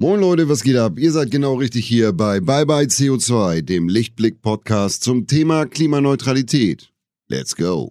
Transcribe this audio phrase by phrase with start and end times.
[0.00, 0.96] Moin Leute, was geht ab?
[0.96, 6.92] Ihr seid genau richtig hier bei Bye Bye CO2, dem Lichtblick-Podcast zum Thema Klimaneutralität.
[7.26, 7.90] Let's go.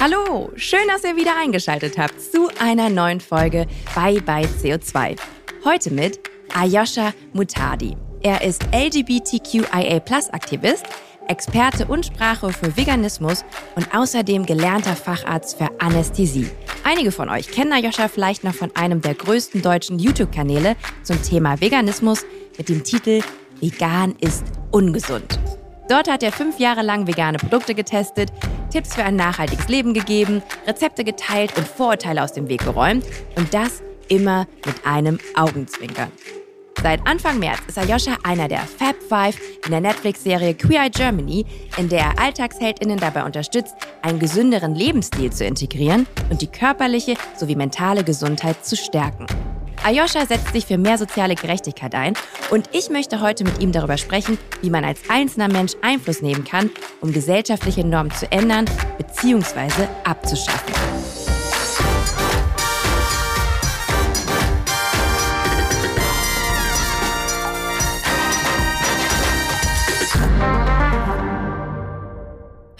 [0.00, 5.18] Hallo, schön, dass ihr wieder eingeschaltet habt zu einer neuen Folge Bye Bye CO2.
[5.62, 6.18] Heute mit
[6.54, 7.94] Ayosha Mutadi.
[8.22, 10.86] Er ist LGBTQIA-Plus-Aktivist,
[11.28, 16.50] Experte und Sprache für Veganismus und außerdem gelernter Facharzt für Anästhesie.
[16.84, 21.60] Einige von euch kennen Ayosha vielleicht noch von einem der größten deutschen YouTube-Kanäle zum Thema
[21.60, 22.24] Veganismus
[22.56, 23.22] mit dem Titel
[23.60, 25.38] Vegan ist ungesund.
[25.88, 28.32] Dort hat er fünf Jahre lang vegane Produkte getestet,
[28.70, 33.04] Tipps für ein nachhaltiges Leben gegeben, Rezepte geteilt und Vorurteile aus dem Weg geräumt.
[33.36, 36.10] Und das immer mit einem Augenzwinkern.
[36.82, 41.46] Seit Anfang März ist Ayosha einer der Fab Five in der Netflix-Serie Queer Eye Germany,
[41.78, 47.56] in der er AlltagsheldInnen dabei unterstützt, einen gesünderen Lebensstil zu integrieren und die körperliche sowie
[47.56, 49.26] mentale Gesundheit zu stärken.
[49.84, 52.14] Ayosha setzt sich für mehr soziale Gerechtigkeit ein
[52.50, 56.44] und ich möchte heute mit ihm darüber sprechen, wie man als einzelner Mensch Einfluss nehmen
[56.44, 58.64] kann, um gesellschaftliche Normen zu ändern
[58.98, 59.86] bzw.
[60.04, 60.95] abzuschaffen.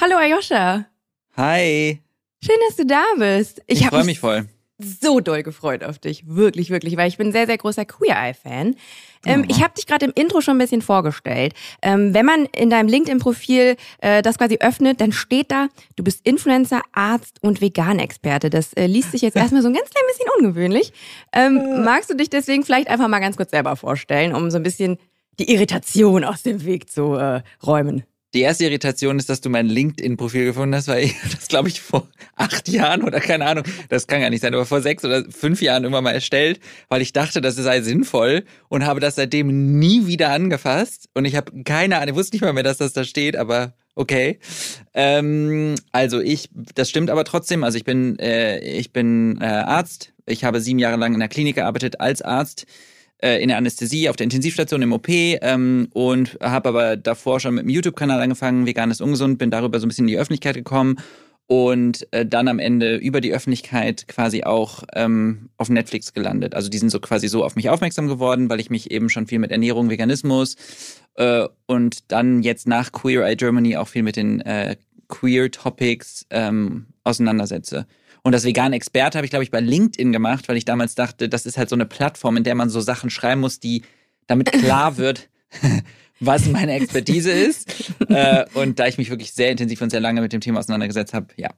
[0.00, 0.86] Hallo Ayosha.
[1.36, 2.00] Hi.
[2.44, 3.62] Schön, dass du da bist.
[3.66, 4.47] Ich, ich freue mich voll.
[4.78, 8.34] So doll gefreut auf dich, wirklich, wirklich, weil ich bin sehr, sehr großer Queer Eye
[8.34, 8.77] Fan.
[9.25, 11.55] Ähm, Ich habe dich gerade im Intro schon ein bisschen vorgestellt.
[11.80, 16.20] Ähm, wenn man in deinem LinkedIn-Profil äh, das quasi öffnet, dann steht da, du bist
[16.27, 18.50] Influencer, Arzt und Vegan-Experte.
[18.50, 20.92] Das äh, liest sich jetzt erstmal so ein ganz klein bisschen ungewöhnlich.
[21.33, 24.62] Ähm, magst du dich deswegen vielleicht einfach mal ganz kurz selber vorstellen, um so ein
[24.62, 24.98] bisschen
[25.38, 28.05] die Irritation aus dem Weg zu äh, räumen?
[28.37, 31.81] Die erste Irritation ist, dass du mein LinkedIn-Profil gefunden hast, weil ich das, glaube ich,
[31.81, 35.25] vor acht Jahren oder keine Ahnung, das kann gar nicht sein, aber vor sechs oder
[35.31, 39.78] fünf Jahren immer mal erstellt, weil ich dachte, das sei sinnvoll und habe das seitdem
[39.78, 41.09] nie wieder angefasst.
[41.15, 43.72] Und ich habe keine Ahnung, ich wusste nicht mal mehr, dass das da steht, aber
[43.94, 44.39] okay.
[44.93, 47.65] Ähm, also ich, das stimmt aber trotzdem.
[47.65, 50.12] Also ich bin, äh, ich bin äh, Arzt.
[50.27, 52.66] Ich habe sieben Jahre lang in der Klinik gearbeitet als Arzt
[53.19, 57.54] äh, in der Anästhesie, auf der Intensivstation im OP ähm, und habe aber davor schon
[57.54, 60.54] mit einem YouTube-Kanal angefangen, Vegan ist ungesund, bin darüber so ein bisschen in die Öffentlichkeit
[60.54, 60.97] gekommen
[61.47, 66.54] und äh, dann am Ende über die Öffentlichkeit quasi auch ähm, auf Netflix gelandet.
[66.54, 69.27] Also die sind so quasi so auf mich aufmerksam geworden, weil ich mich eben schon
[69.27, 70.56] viel mit Ernährung, Veganismus
[71.15, 74.77] äh, und dann jetzt nach Queer Eye Germany auch viel mit den äh,
[75.09, 77.87] Queer Topics ähm, auseinandersetze.
[78.26, 81.28] Und das vegane Experte habe ich, glaube ich, bei LinkedIn gemacht, weil ich damals dachte,
[81.28, 83.82] das ist halt so eine Plattform, in der man so Sachen schreiben muss, die
[84.26, 85.28] damit klar wird,
[86.19, 87.72] was meine Expertise ist.
[88.09, 91.15] äh, und da ich mich wirklich sehr intensiv und sehr lange mit dem Thema auseinandergesetzt
[91.15, 91.50] habe, ja.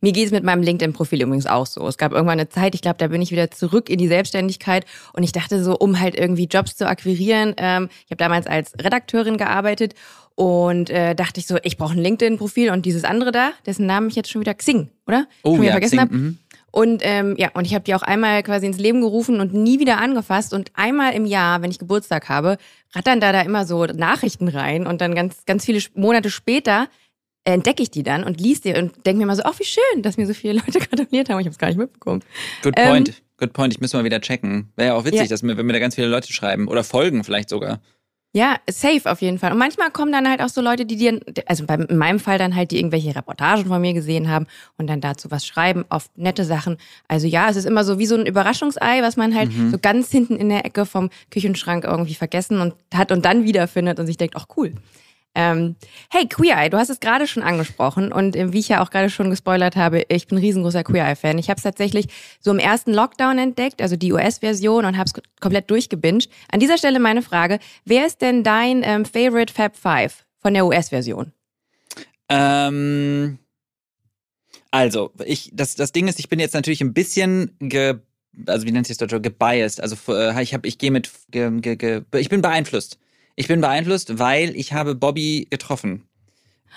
[0.00, 1.86] Mir geht es mit meinem LinkedIn-Profil übrigens auch so.
[1.86, 4.84] Es gab irgendwann eine Zeit, ich glaube, da bin ich wieder zurück in die Selbstständigkeit
[5.12, 7.54] und ich dachte so, um halt irgendwie Jobs zu akquirieren.
[7.56, 9.94] Ähm, ich habe damals als Redakteurin gearbeitet
[10.34, 14.08] und äh, dachte ich so, ich brauche ein LinkedIn-Profil und dieses andere da, dessen Namen
[14.08, 15.26] ich jetzt schon wieder Xing, oder?
[15.42, 16.14] Oh, schon ja, vergessen habe.
[16.14, 16.38] mhm.
[16.76, 19.80] Und ähm, ja, und ich habe die auch einmal quasi ins Leben gerufen und nie
[19.80, 20.52] wieder angefasst.
[20.52, 22.58] Und einmal im Jahr, wenn ich Geburtstag habe,
[22.92, 26.88] rattern da da immer so Nachrichten rein und dann ganz, ganz viele Monate später
[27.46, 30.02] entdecke ich die dann und lies die und denke mir mal so, ach, wie schön,
[30.02, 31.40] dass mir so viele Leute gratuliert haben.
[31.40, 32.22] Ich habe es gar nicht mitbekommen.
[32.62, 33.22] Good Ähm, point.
[33.38, 33.72] Good point.
[33.74, 34.72] Ich muss mal wieder checken.
[34.76, 35.26] Wäre ja auch witzig, Ja.
[35.26, 37.80] dass mir, wenn mir da ganz viele Leute schreiben oder folgen vielleicht sogar.
[38.32, 39.52] Ja, safe auf jeden Fall.
[39.52, 42.36] Und manchmal kommen dann halt auch so Leute, die dir, also bei, in meinem Fall
[42.36, 44.46] dann halt, die irgendwelche Reportagen von mir gesehen haben
[44.76, 46.76] und dann dazu was schreiben, oft nette Sachen.
[47.08, 50.10] Also ja, es ist immer so wie so ein Überraschungsei, was man halt so ganz
[50.10, 54.18] hinten in der Ecke vom Küchenschrank irgendwie vergessen und hat und dann wiederfindet und sich
[54.18, 54.74] denkt, ach cool.
[55.36, 55.76] Ähm,
[56.10, 58.88] hey, Queer Eye, du hast es gerade schon angesprochen und äh, wie ich ja auch
[58.88, 61.36] gerade schon gespoilert habe, ich bin ein riesengroßer Queer Eye-Fan.
[61.36, 62.06] Ich habe es tatsächlich
[62.40, 66.30] so im ersten Lockdown entdeckt, also die US-Version und habe es komplett durchgebinged.
[66.50, 70.64] An dieser Stelle meine Frage, wer ist denn dein ähm, Favorite Fab Five von der
[70.64, 71.32] US-Version?
[72.30, 73.38] Ähm,
[74.70, 77.96] also, ich, das, das Ding ist, ich bin jetzt natürlich ein bisschen ge,
[78.46, 79.82] also wie nennt sich das Deutsche, gebiased.
[79.82, 82.98] Also äh, ich habe, ich gehe mit, ge, ge, ge, ich bin beeinflusst.
[83.36, 86.02] Ich bin beeinflusst, weil ich habe Bobby getroffen.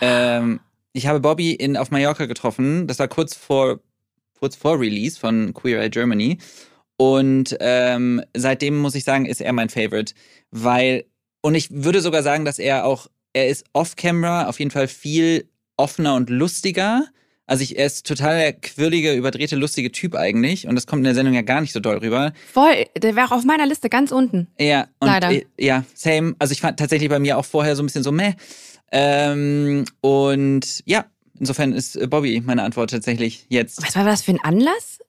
[0.02, 0.60] Ähm,
[0.94, 2.86] ich habe Bobby in auf Mallorca getroffen.
[2.88, 3.80] Das war kurz vor
[4.38, 6.38] kurz vor Release von Queer Eye Germany.
[6.98, 10.14] Und ähm, seitdem muss ich sagen, ist er mein Favorite,
[10.52, 11.06] weil
[11.42, 15.50] und ich würde sogar sagen, dass er auch er ist off-camera auf jeden Fall viel
[15.78, 17.06] offener und lustiger.
[17.50, 20.68] Also ich, er ist total der quirlige, überdrehte, lustige Typ eigentlich.
[20.68, 22.32] Und das kommt in der Sendung ja gar nicht so doll rüber.
[22.54, 24.48] Voll, der wäre auch auf meiner Liste ganz unten.
[24.60, 25.32] Ja, und Leider.
[25.32, 26.36] äh, ja, same.
[26.38, 28.34] Also ich fand tatsächlich bei mir auch vorher so ein bisschen so meh.
[28.92, 31.06] Ähm, und ja,
[31.40, 33.82] insofern ist Bobby meine Antwort tatsächlich jetzt.
[33.82, 35.00] Was war das für ein Anlass?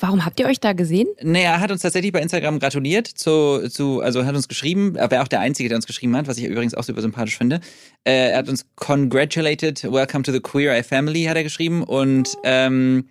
[0.00, 1.08] Warum habt ihr euch da gesehen?
[1.20, 5.10] Naja, er hat uns tatsächlich bei Instagram gratuliert zu, zu also hat uns geschrieben, er
[5.10, 7.60] war auch der Einzige, der uns geschrieben hat, was ich übrigens auch super sympathisch finde.
[8.04, 12.36] Äh, er hat uns congratulated, welcome to the Queer Eye Family, hat er geschrieben und
[12.44, 13.08] ähm,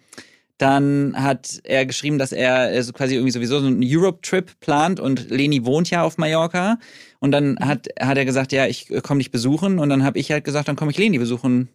[0.58, 5.30] dann hat er geschrieben, dass er also quasi irgendwie sowieso so einen Europe-Trip plant und
[5.30, 6.78] Leni wohnt ja auf Mallorca.
[7.20, 9.80] Und dann hat, hat er gesagt, ja, ich komme dich besuchen.
[9.80, 11.70] Und dann habe ich halt gesagt, dann komme ich Leni besuchen.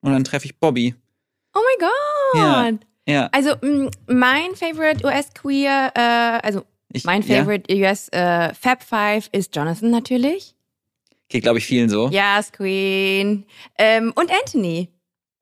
[0.00, 0.94] Und dann treffe ich Bobby.
[1.54, 2.40] Oh mein Gott!
[2.40, 2.78] Ja.
[3.06, 3.28] Ja.
[3.32, 3.56] Also
[4.06, 7.90] mein Favorite US-Queer, äh, also ich, mein Favorite ja.
[7.90, 10.54] US äh, Fab Five ist Jonathan natürlich.
[11.28, 12.10] Geht, glaube ich, vielen so.
[12.10, 13.46] Ja, yes, Queen.
[13.78, 14.88] Ähm, und Anthony.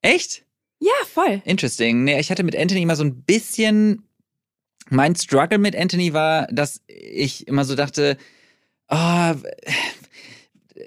[0.03, 0.45] Echt?
[0.79, 1.43] Ja, voll.
[1.45, 2.05] Interesting.
[2.05, 4.05] Nee, ich hatte mit Anthony immer so ein bisschen.
[4.89, 8.17] Mein Struggle mit Anthony war, dass ich immer so dachte,
[8.89, 9.35] oh,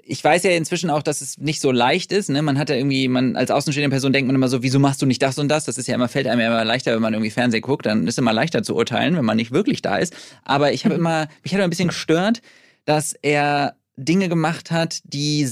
[0.04, 2.30] ich weiß ja inzwischen auch, dass es nicht so leicht ist.
[2.30, 2.42] Ne?
[2.42, 5.06] Man hat ja irgendwie, man als außenstehende Person denkt man immer so, wieso machst du
[5.06, 5.64] nicht das und das?
[5.64, 7.86] Das ist ja immer, fällt einem ja immer leichter, wenn man irgendwie Fernsehen guckt.
[7.86, 10.14] Dann ist es immer leichter zu urteilen, wenn man nicht wirklich da ist.
[10.44, 12.40] Aber ich habe immer, mich hat ein bisschen gestört,
[12.84, 15.48] dass er Dinge gemacht hat, die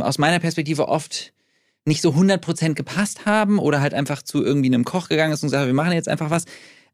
[0.00, 1.32] aus meiner Perspektive oft
[1.84, 5.48] nicht so 100% gepasst haben oder halt einfach zu irgendwie einem Koch gegangen ist und
[5.48, 6.44] gesagt, wir machen jetzt einfach was.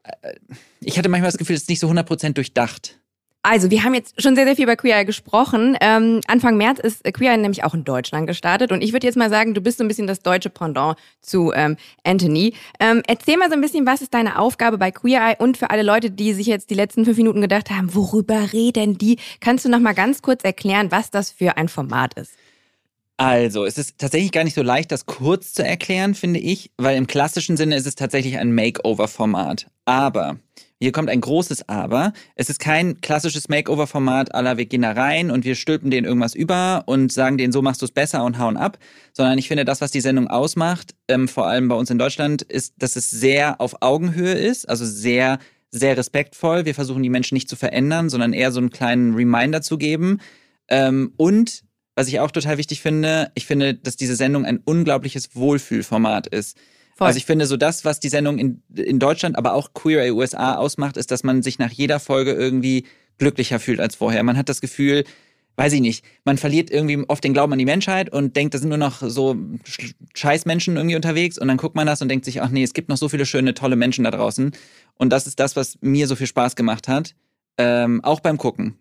[0.03, 0.35] Äh,
[0.81, 3.01] ich hatte manchmal das Gefühl, es ist nicht so 100% durchdacht.
[3.48, 5.76] Also, wir haben jetzt schon sehr, sehr viel über Queer gesprochen.
[5.81, 8.72] Ähm, Anfang März ist Queer nämlich auch in Deutschland gestartet.
[8.72, 11.52] Und ich würde jetzt mal sagen, du bist so ein bisschen das deutsche Pendant zu
[11.54, 12.54] ähm, Anthony.
[12.81, 15.37] Ähm, erzähl mal so ein bisschen, was ist deine Aufgabe bei Queer Eye?
[15.38, 18.98] Und für alle Leute, die sich jetzt die letzten fünf Minuten gedacht haben, worüber reden
[18.98, 19.16] die?
[19.38, 22.32] Kannst du noch mal ganz kurz erklären, was das für ein Format ist?
[23.16, 26.96] Also, es ist tatsächlich gar nicht so leicht, das kurz zu erklären, finde ich, weil
[26.96, 29.69] im klassischen Sinne ist es tatsächlich ein Makeover-Format.
[29.84, 30.40] Aber,
[30.78, 35.31] hier kommt ein großes Aber, es ist kein klassisches Makeover-Format aller wir gehen da rein
[35.31, 38.38] und wir stülpen denen irgendwas über und sagen denen, so machst du es besser und
[38.38, 38.78] hauen ab,
[39.14, 42.43] sondern ich finde, das, was die Sendung ausmacht, ähm, vor allem bei uns in Deutschland,
[42.43, 45.38] ist, dass es sehr auf Augenhöhe ist, also sehr,
[45.70, 46.67] sehr respektvoll.
[46.67, 50.20] Wir versuchen die Menschen nicht zu verändern, sondern eher so einen kleinen Reminder zu geben.
[50.69, 51.64] Ähm, und
[51.94, 56.58] was ich auch total wichtig finde, ich finde, dass diese Sendung ein unglaubliches Wohlfühlformat ist.
[56.96, 57.08] Voll.
[57.08, 60.54] Also ich finde, so das, was die Sendung in, in Deutschland, aber auch Queer USA
[60.54, 62.87] ausmacht, ist, dass man sich nach jeder Folge irgendwie
[63.19, 64.22] glücklicher fühlt als vorher.
[64.22, 65.04] Man hat das Gefühl,
[65.56, 68.58] weiß ich nicht, man verliert irgendwie oft den Glauben an die Menschheit und denkt, da
[68.58, 69.37] sind nur noch so
[70.14, 72.88] Scheißmenschen irgendwie unterwegs und dann guckt man das und denkt sich, ach nee, es gibt
[72.88, 74.52] noch so viele schöne, tolle Menschen da draußen.
[74.94, 77.14] Und das ist das, was mir so viel Spaß gemacht hat,
[77.58, 78.78] ähm, auch beim Gucken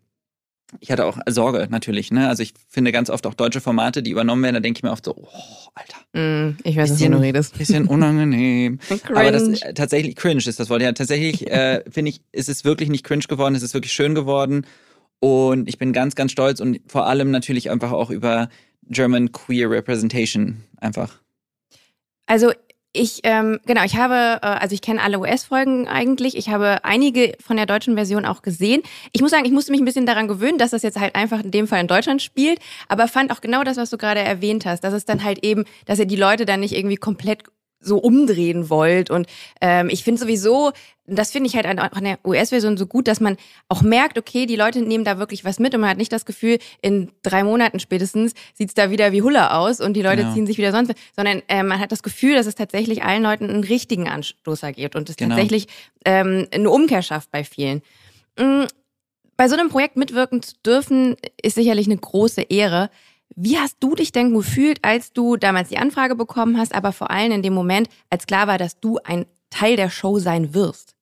[0.79, 2.27] ich hatte auch Sorge natürlich, ne?
[2.27, 4.91] Also ich finde ganz oft auch deutsche Formate, die übernommen werden, da denke ich mir
[4.91, 5.27] oft so, oh,
[5.75, 5.97] Alter.
[6.13, 7.57] Mm, ich weiß, bisschen, was du redest.
[7.57, 8.79] Bisschen unangenehm.
[9.09, 10.81] Aber das äh, tatsächlich cringe ist das Wort.
[10.81, 14.15] Ja, tatsächlich äh, finde ich, ist es wirklich nicht cringe geworden, es ist wirklich schön
[14.15, 14.65] geworden.
[15.19, 18.49] Und ich bin ganz, ganz stolz und vor allem natürlich einfach auch über
[18.83, 21.19] German Queer Representation einfach.
[22.27, 22.51] Also
[22.95, 26.35] ich, ähm, genau, ich habe, äh, also ich kenne alle US-Folgen eigentlich.
[26.37, 28.81] Ich habe einige von der deutschen Version auch gesehen.
[29.11, 31.43] Ich muss sagen, ich musste mich ein bisschen daran gewöhnen, dass das jetzt halt einfach
[31.43, 34.65] in dem Fall in Deutschland spielt, aber fand auch genau das, was du gerade erwähnt
[34.65, 37.43] hast, dass es dann halt eben, dass ihr die Leute dann nicht irgendwie komplett
[37.85, 39.09] so umdrehen wollt.
[39.09, 39.27] Und
[39.61, 40.71] ähm, ich finde sowieso,
[41.07, 43.37] das finde ich halt an der US-Version so gut, dass man
[43.69, 46.25] auch merkt, okay, die Leute nehmen da wirklich was mit und man hat nicht das
[46.25, 50.33] Gefühl, in drei Monaten spätestens sieht's da wieder wie Huller aus und die Leute genau.
[50.33, 53.49] ziehen sich wieder sonst, sondern äh, man hat das Gefühl, dass es tatsächlich allen Leuten
[53.49, 55.35] einen richtigen Anstoßer gibt und es genau.
[55.35, 55.67] tatsächlich
[56.05, 57.81] ähm, eine Umkehr schafft bei vielen.
[58.39, 58.65] Mhm.
[59.37, 62.89] Bei so einem Projekt mitwirken zu dürfen, ist sicherlich eine große Ehre.
[63.35, 67.11] Wie hast du dich denn gefühlt, als du damals die Anfrage bekommen hast, aber vor
[67.11, 70.95] allem in dem Moment, als klar war, dass du ein Teil der Show sein wirst?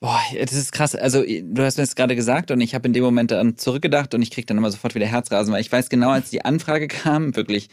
[0.00, 0.94] Boah, das ist krass.
[0.94, 4.14] Also, du hast mir das gerade gesagt und ich habe in dem Moment dann zurückgedacht
[4.14, 6.88] und ich krieg dann immer sofort wieder Herzrasen, weil ich weiß genau, als die Anfrage
[6.88, 7.68] kam, wirklich,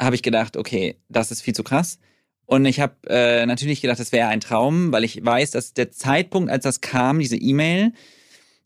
[0.00, 1.98] habe ich gedacht, okay, das ist viel zu krass.
[2.46, 5.90] Und ich habe äh, natürlich gedacht, das wäre ein Traum, weil ich weiß, dass der
[5.90, 7.92] Zeitpunkt, als das kam, diese E-Mail,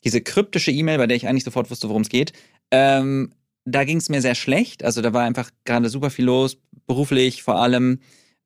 [0.04, 2.32] diese kryptische E-Mail, bei der ich eigentlich sofort wusste, worum es geht,
[2.70, 3.32] ähm,
[3.64, 4.84] da ging es mir sehr schlecht.
[4.84, 8.00] Also da war einfach gerade super viel los, beruflich vor allem.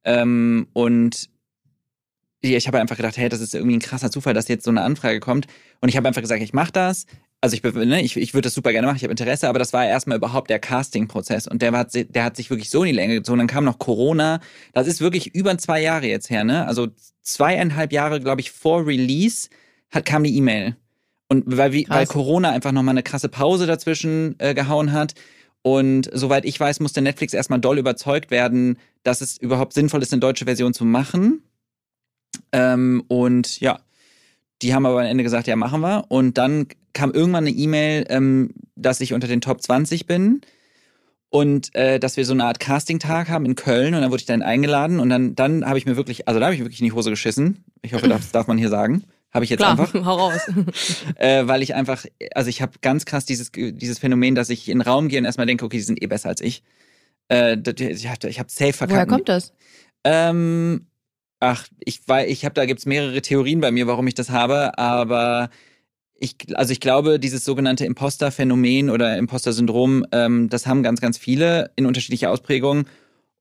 [0.05, 1.29] Ähm, und
[2.41, 4.83] ich habe einfach gedacht, hey, das ist irgendwie ein krasser Zufall, dass jetzt so eine
[4.83, 5.47] Anfrage kommt.
[5.81, 7.07] Und ich habe einfach gesagt, ich mache das.
[7.41, 9.73] Also ich, ne, ich, ich würde das super gerne machen, ich habe Interesse, aber das
[9.73, 12.95] war erstmal überhaupt der Casting-Prozess und der, war, der hat sich wirklich so in die
[12.95, 13.39] Länge gezogen.
[13.39, 14.41] Dann kam noch Corona.
[14.73, 16.67] Das ist wirklich über zwei Jahre jetzt her, ne?
[16.67, 16.89] Also
[17.23, 19.49] zweieinhalb Jahre, glaube ich, vor Release
[19.91, 20.77] hat, kam die E-Mail.
[21.29, 25.15] Und weil, wie, weil Corona einfach nochmal eine krasse Pause dazwischen äh, gehauen hat.
[25.63, 30.13] Und soweit ich weiß, musste Netflix erstmal doll überzeugt werden, dass es überhaupt sinnvoll ist,
[30.13, 31.43] eine deutsche Version zu machen.
[32.53, 33.81] Ähm, und ja,
[34.63, 36.05] die haben aber am Ende gesagt, ja, machen wir.
[36.09, 40.41] Und dann kam irgendwann eine E-Mail, ähm, dass ich unter den Top 20 bin.
[41.29, 44.27] und äh, dass wir so eine Art Casting-Tag haben in Köln und dann wurde ich
[44.27, 46.87] dann eingeladen und dann, dann habe ich mir wirklich, also da habe ich wirklich in
[46.87, 47.65] die Hose geschissen.
[47.83, 49.05] Ich hoffe, das darf man hier sagen.
[49.33, 49.93] Habe ich jetzt Klar, einfach.
[50.05, 50.41] hau raus.
[51.17, 52.05] Äh, weil ich einfach,
[52.35, 55.25] also ich habe ganz krass dieses, dieses Phänomen, dass ich in den Raum gehe und
[55.25, 56.63] erstmal denke, okay, die sind eh besser als ich.
[57.29, 58.97] Äh, ich habe hab safe verkackt.
[58.97, 59.53] Woher kommt das?
[60.05, 60.87] Ähm,
[61.41, 64.79] ach, ich weiß, ich habe da gibt's mehrere Theorien bei mir, warum ich das habe,
[64.79, 65.51] aber
[66.19, 71.71] ich, also ich glaube, dieses sogenannte Imposter-Phänomen oder Imposter-Syndrom, ähm, das haben ganz, ganz viele
[71.77, 72.87] in unterschiedlicher Ausprägung.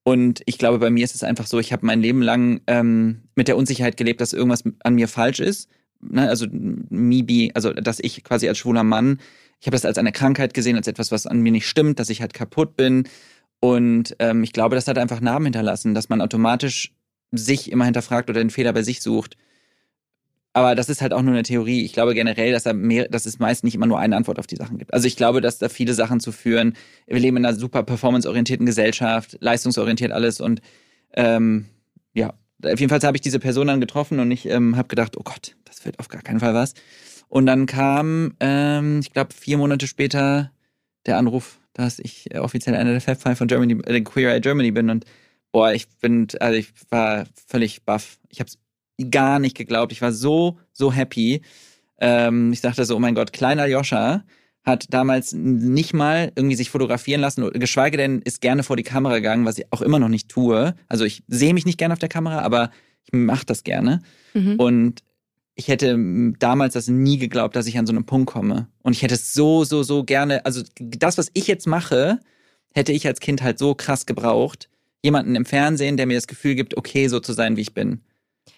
[0.07, 3.24] Und ich glaube, bei mir ist es einfach so, ich habe mein Leben lang ähm,
[3.33, 5.67] mit der Unsicherheit gelebt, dass irgendwas an mir falsch ist.
[6.00, 6.29] Ne?
[6.29, 9.19] Also me be, also dass ich quasi als schwuler Mann,
[9.59, 12.12] ich habe das als eine Krankheit gesehen, als etwas, was an mir nicht stimmt, dass
[12.12, 13.07] ich halt kaputt bin.
[13.59, 16.93] Und ähm, ich glaube, das hat einfach Narben hinterlassen, dass man automatisch
[17.31, 19.38] sich immer hinterfragt oder den Fehler bei sich sucht.
[20.55, 21.83] Aber das ist halt auch nur eine Theorie.
[21.83, 24.47] Ich glaube generell, dass, da mehr, dass es meist nicht immer nur eine Antwort auf
[24.47, 24.93] die Sachen gibt.
[24.93, 26.77] Also ich glaube, dass da viele Sachen zu führen.
[27.07, 30.62] Wir leben in einer super performanceorientierten Gesellschaft, leistungsorientiert alles und
[31.13, 31.65] ähm,
[32.13, 35.17] ja, auf jeden Fall habe ich diese Person dann getroffen und ich ähm, habe gedacht,
[35.17, 36.74] oh Gott, das wird auf gar keinen Fall was.
[37.27, 40.53] Und dann kam, ähm, ich glaube, vier Monate später
[41.05, 44.39] der Anruf, dass ich äh, offiziell einer der Fab Five von Germany, äh, Queer Eye
[44.39, 45.03] Germany bin und
[45.51, 48.19] boah, ich bin, also ich war völlig baff.
[48.29, 48.57] Ich habe es
[49.09, 49.91] gar nicht geglaubt.
[49.91, 51.41] Ich war so, so happy.
[51.99, 54.23] Ähm, ich dachte so, oh mein Gott, kleiner Joscha
[54.63, 59.15] hat damals nicht mal irgendwie sich fotografieren lassen, geschweige denn ist gerne vor die Kamera
[59.15, 60.73] gegangen, was ich auch immer noch nicht tue.
[60.87, 62.71] Also ich sehe mich nicht gerne auf der Kamera, aber
[63.03, 64.01] ich mache das gerne.
[64.33, 64.55] Mhm.
[64.55, 65.03] Und
[65.53, 65.97] ich hätte
[66.39, 68.67] damals das nie geglaubt, dass ich an so einen Punkt komme.
[68.81, 72.19] Und ich hätte es so, so, so gerne, also das, was ich jetzt mache,
[72.73, 74.69] hätte ich als Kind halt so krass gebraucht.
[75.03, 78.01] Jemanden im Fernsehen, der mir das Gefühl gibt, okay, so zu sein, wie ich bin.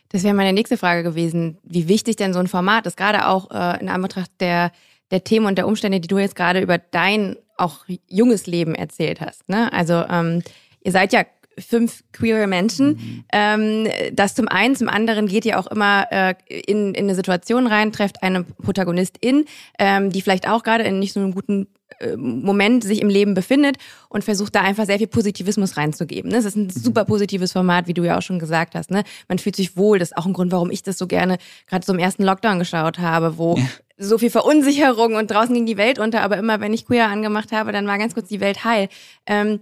[0.09, 3.51] Das wäre meine nächste Frage gewesen, wie wichtig denn so ein Format ist, gerade auch
[3.51, 4.71] äh, in Anbetracht der,
[5.11, 9.19] der Themen und der Umstände, die du jetzt gerade über dein auch junges Leben erzählt
[9.19, 9.49] hast.
[9.49, 9.71] Ne?
[9.73, 10.43] Also ähm,
[10.81, 11.23] ihr seid ja
[11.59, 13.23] fünf queere Menschen.
[13.31, 17.67] Ähm, das zum einen, zum anderen geht ihr auch immer äh, in, in eine Situation
[17.67, 19.45] rein, trefft eine Protagonistin,
[19.79, 21.67] ähm, die vielleicht auch gerade in nicht so einem guten
[21.99, 23.77] äh, Moment sich im Leben befindet
[24.09, 26.31] und versucht da einfach sehr viel Positivismus reinzugeben.
[26.31, 26.37] Ne?
[26.37, 28.91] Es ist ein super positives Format, wie du ja auch schon gesagt hast.
[28.91, 29.03] Ne?
[29.27, 29.99] Man fühlt sich wohl.
[29.99, 32.59] Das ist auch ein Grund, warum ich das so gerne gerade so im ersten Lockdown
[32.59, 33.57] geschaut habe, wo
[33.97, 36.21] so viel Verunsicherung und draußen ging die Welt unter.
[36.21, 38.89] Aber immer, wenn ich Queer angemacht habe, dann war ganz kurz die Welt heil.
[39.25, 39.61] Ähm,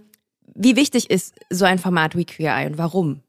[0.54, 3.20] wie wichtig ist so ein Format wie Queer Eye und warum?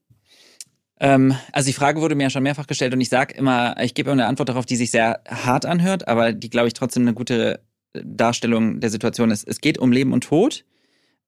[1.00, 3.94] Ähm, also die Frage wurde mir ja schon mehrfach gestellt und ich sage immer, ich
[3.94, 7.04] gebe immer eine Antwort darauf, die sich sehr hart anhört, aber die, glaube ich, trotzdem
[7.04, 7.60] eine gute
[7.94, 9.48] Darstellung der Situation ist.
[9.48, 10.66] Es geht um Leben und Tod.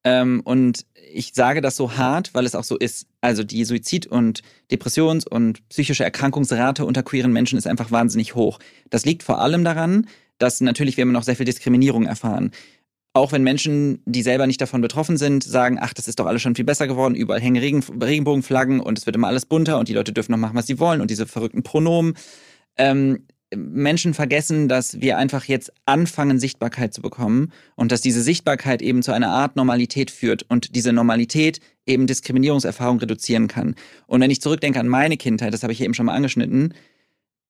[0.02, 3.06] Ähm, und ich sage das so hart, weil es auch so ist.
[3.20, 8.58] Also die Suizid- und Depressions- und psychische Erkrankungsrate unter queeren Menschen ist einfach wahnsinnig hoch.
[8.88, 10.06] Das liegt vor allem daran,
[10.38, 12.50] dass natürlich wir immer noch sehr viel Diskriminierung erfahren.
[13.12, 16.42] Auch wenn Menschen, die selber nicht davon betroffen sind, sagen, ach, das ist doch alles
[16.42, 19.88] schon viel besser geworden, überall hängen Regen, Regenbogenflaggen und es wird immer alles bunter und
[19.88, 22.14] die Leute dürfen noch machen, was sie wollen und diese verrückten Pronomen.
[22.76, 28.80] Ähm, Menschen vergessen, dass wir einfach jetzt anfangen, Sichtbarkeit zu bekommen und dass diese Sichtbarkeit
[28.80, 33.74] eben zu einer Art Normalität führt und diese Normalität eben Diskriminierungserfahrung reduzieren kann.
[34.06, 36.74] Und wenn ich zurückdenke an meine Kindheit, das habe ich eben schon mal angeschnitten,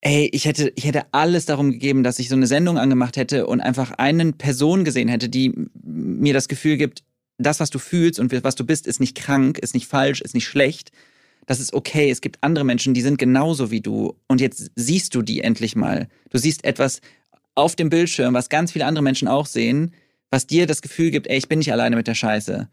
[0.03, 3.47] ey, ich hätte, ich hätte alles darum gegeben, dass ich so eine Sendung angemacht hätte
[3.47, 7.03] und einfach eine Person gesehen hätte, die mir das Gefühl gibt,
[7.39, 10.35] das, was du fühlst und was du bist, ist nicht krank, ist nicht falsch, ist
[10.35, 10.93] nicht schlecht.
[11.47, 12.11] Das ist okay.
[12.11, 14.15] Es gibt andere Menschen, die sind genauso wie du.
[14.29, 16.09] Und jetzt siehst du die endlich mal.
[16.29, 17.01] Du siehst etwas
[17.55, 19.93] auf dem Bildschirm, was ganz viele andere Menschen auch sehen,
[20.31, 22.69] was dir das Gefühl gibt, ey, ich bin nicht alleine mit der Scheiße.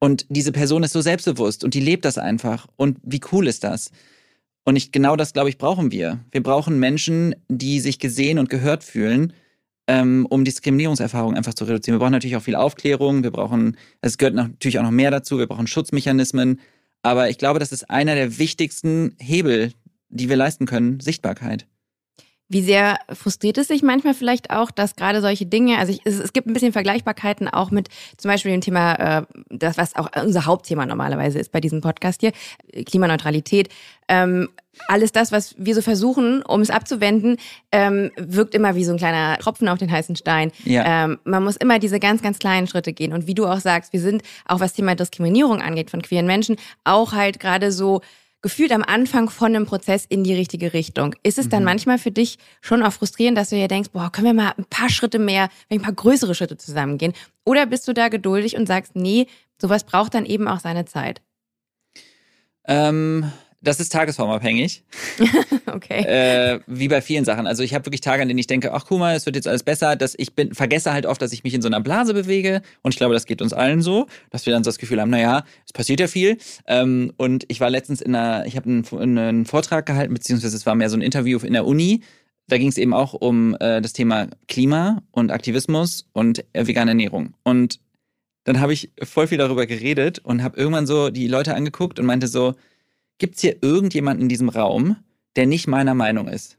[0.00, 2.68] Und diese Person ist so selbstbewusst und die lebt das einfach.
[2.76, 3.90] Und wie cool ist das?
[4.68, 6.20] Und ich, genau das, glaube ich, brauchen wir.
[6.30, 9.32] Wir brauchen Menschen, die sich gesehen und gehört fühlen,
[9.86, 11.94] ähm, um Diskriminierungserfahrungen einfach zu reduzieren.
[11.94, 13.22] Wir brauchen natürlich auch viel Aufklärung.
[13.22, 15.38] Wir brauchen, es gehört natürlich auch noch mehr dazu.
[15.38, 16.60] Wir brauchen Schutzmechanismen.
[17.00, 19.72] Aber ich glaube, das ist einer der wichtigsten Hebel,
[20.10, 21.66] die wir leisten können, Sichtbarkeit.
[22.48, 26.18] Wie sehr frustriert es sich manchmal vielleicht auch, dass gerade solche Dinge, also ich, es,
[26.18, 30.08] es, gibt ein bisschen Vergleichbarkeiten auch mit zum Beispiel dem Thema, äh, das was auch
[30.22, 32.32] unser Hauptthema normalerweise ist bei diesem Podcast hier,
[32.86, 33.68] Klimaneutralität.
[34.08, 34.48] Ähm,
[34.86, 37.36] alles das, was wir so versuchen, um es abzuwenden,
[37.72, 40.52] ähm, wirkt immer wie so ein kleiner Tropfen auf den heißen Stein.
[40.64, 41.04] Ja.
[41.04, 43.12] Ähm, man muss immer diese ganz, ganz kleinen Schritte gehen.
[43.12, 46.56] Und wie du auch sagst, wir sind, auch was Thema Diskriminierung angeht von queeren Menschen,
[46.84, 48.00] auch halt gerade so
[48.42, 51.14] gefühlt am Anfang von einem Prozess in die richtige Richtung.
[51.22, 51.66] Ist es dann Mhm.
[51.66, 54.64] manchmal für dich schon auch frustrierend, dass du dir denkst, boah, können wir mal ein
[54.64, 57.12] paar Schritte mehr, ein paar größere Schritte zusammengehen?
[57.44, 59.26] Oder bist du da geduldig und sagst, nee,
[59.60, 61.20] sowas braucht dann eben auch seine Zeit?
[62.66, 64.84] Ähm, Das ist tagesformabhängig.
[65.66, 66.04] okay.
[66.04, 67.48] Äh, wie bei vielen Sachen.
[67.48, 69.48] Also ich habe wirklich Tage, an denen ich denke, ach guck mal, es wird jetzt
[69.48, 69.96] alles besser.
[69.96, 72.62] Dass ich bin, vergesse halt oft, dass ich mich in so einer Blase bewege.
[72.82, 75.10] Und ich glaube, das geht uns allen so, dass wir dann so das Gefühl haben,
[75.10, 76.38] naja, es passiert ja viel.
[76.68, 80.64] Ähm, und ich war letztens in einer, ich habe einen, einen Vortrag gehalten, beziehungsweise es
[80.64, 82.02] war mehr so ein Interview in der Uni.
[82.46, 86.92] Da ging es eben auch um äh, das Thema Klima und Aktivismus und äh, vegane
[86.92, 87.34] Ernährung.
[87.42, 87.80] Und
[88.44, 92.06] dann habe ich voll viel darüber geredet und habe irgendwann so die Leute angeguckt und
[92.06, 92.54] meinte so,
[93.18, 94.96] gibt es hier irgendjemanden in diesem Raum,
[95.36, 96.58] der nicht meiner Meinung ist?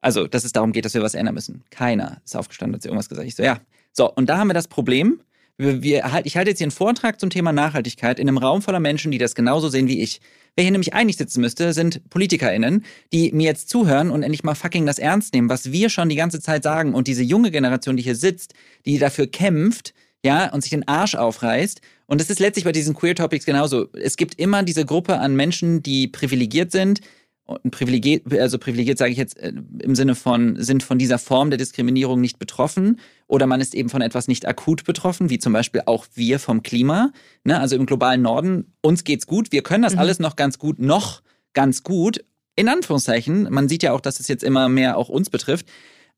[0.00, 1.64] Also, dass es darum geht, dass wir was ändern müssen.
[1.70, 3.26] Keiner ist aufgestanden, hat sie irgendwas gesagt.
[3.26, 3.60] Ich so, ja.
[3.92, 5.20] So, und da haben wir das Problem.
[5.56, 8.60] Wir, wir, halt, ich halte jetzt hier einen Vortrag zum Thema Nachhaltigkeit in einem Raum
[8.60, 10.20] voller Menschen, die das genauso sehen wie ich.
[10.56, 14.54] Wer hier nämlich einig sitzen müsste, sind PolitikerInnen, die mir jetzt zuhören und endlich mal
[14.54, 16.92] fucking das ernst nehmen, was wir schon die ganze Zeit sagen.
[16.92, 18.52] Und diese junge Generation, die hier sitzt,
[18.84, 21.80] die dafür kämpft, ja, und sich den Arsch aufreißt.
[22.06, 23.88] Und das ist letztlich bei diesen Queer Topics genauso.
[23.92, 27.00] Es gibt immer diese Gruppe an Menschen, die privilegiert sind.
[27.46, 31.50] Und privilegiert, also privilegiert sage ich jetzt äh, im Sinne von, sind von dieser Form
[31.50, 35.52] der Diskriminierung nicht betroffen oder man ist eben von etwas nicht akut betroffen, wie zum
[35.52, 37.12] Beispiel auch wir vom Klima.
[37.44, 37.60] Ne?
[37.60, 39.98] Also im globalen Norden, uns geht's gut, wir können das mhm.
[39.98, 41.20] alles noch ganz gut, noch
[41.52, 42.24] ganz gut,
[42.56, 43.48] in Anführungszeichen.
[43.50, 45.66] Man sieht ja auch, dass es jetzt immer mehr auch uns betrifft.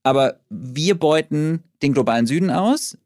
[0.05, 2.97] Aber wir beuten den globalen Süden aus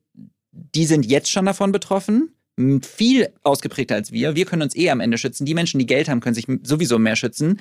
[0.52, 2.34] die sind jetzt schon davon betroffen,
[2.82, 4.34] viel ausgeprägter als wir.
[4.34, 5.46] Wir können uns eh am Ende schützen.
[5.46, 7.58] Die Menschen, die Geld haben, können sich sowieso mehr schützen.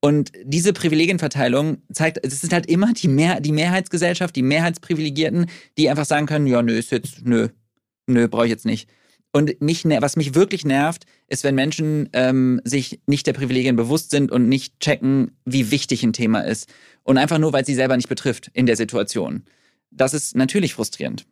[0.00, 5.46] Und diese Privilegienverteilung zeigt, es ist halt immer die, Mehr, die Mehrheitsgesellschaft, die Mehrheitsprivilegierten,
[5.76, 7.48] die einfach sagen können, ja, nö, ist jetzt, nö,
[8.06, 8.88] nö, brauche ich jetzt nicht.
[9.32, 14.10] Und mich, was mich wirklich nervt, ist, wenn Menschen ähm, sich nicht der Privilegien bewusst
[14.10, 16.68] sind und nicht checken, wie wichtig ein Thema ist.
[17.04, 19.44] Und einfach nur, weil es sie selber nicht betrifft in der Situation.
[19.90, 21.26] Das ist natürlich frustrierend.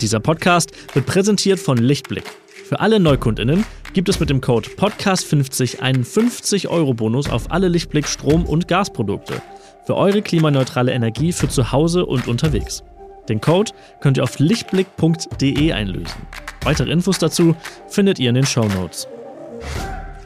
[0.00, 2.24] Dieser Podcast wird präsentiert von Lichtblick.
[2.64, 8.46] Für alle Neukundinnen gibt es mit dem Code Podcast50 einen 50-Euro-Bonus auf alle Lichtblick Strom-
[8.46, 9.42] und Gasprodukte.
[9.84, 12.82] Für eure klimaneutrale Energie für zu Hause und unterwegs.
[13.28, 16.22] Den Code könnt ihr auf lichtblick.de einlösen.
[16.62, 17.54] Weitere Infos dazu
[17.88, 19.06] findet ihr in den Show Notes.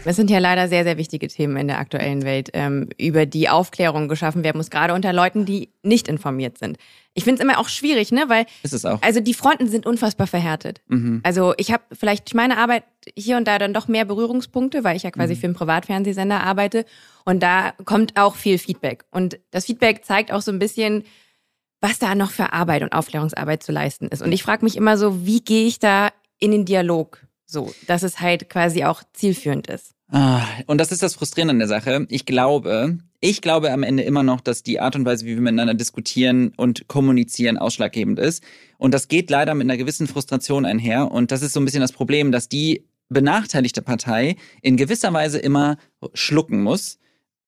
[0.06, 3.48] Es sind ja leider sehr, sehr wichtige Themen in der aktuellen Welt, ähm, über die
[3.48, 6.76] Aufklärung geschaffen werden muss, gerade unter Leuten, die nicht informiert sind.
[7.14, 8.24] Ich finde es immer auch schwierig, ne?
[8.28, 9.00] Weil ist es auch.
[9.00, 10.82] also die Fronten sind unfassbar verhärtet.
[10.88, 11.20] Mhm.
[11.22, 12.84] Also ich habe vielleicht durch meine Arbeit
[13.16, 15.38] hier und da dann doch mehr Berührungspunkte, weil ich ja quasi mhm.
[15.38, 16.84] für einen Privatfernsehsender arbeite
[17.24, 21.04] und da kommt auch viel Feedback und das Feedback zeigt auch so ein bisschen,
[21.80, 24.22] was da noch für Arbeit und Aufklärungsarbeit zu leisten ist.
[24.22, 27.20] Und ich frage mich immer so, wie gehe ich da in den Dialog?
[27.46, 29.93] So, dass es halt quasi auch zielführend ist.
[30.10, 32.06] Ah, und das ist das Frustrierende an der Sache.
[32.10, 35.40] Ich glaube, ich glaube am Ende immer noch, dass die Art und Weise, wie wir
[35.40, 38.44] miteinander diskutieren und kommunizieren, ausschlaggebend ist.
[38.76, 41.10] Und das geht leider mit einer gewissen Frustration einher.
[41.10, 45.38] Und das ist so ein bisschen das Problem, dass die benachteiligte Partei in gewisser Weise
[45.38, 45.78] immer
[46.12, 46.98] schlucken muss,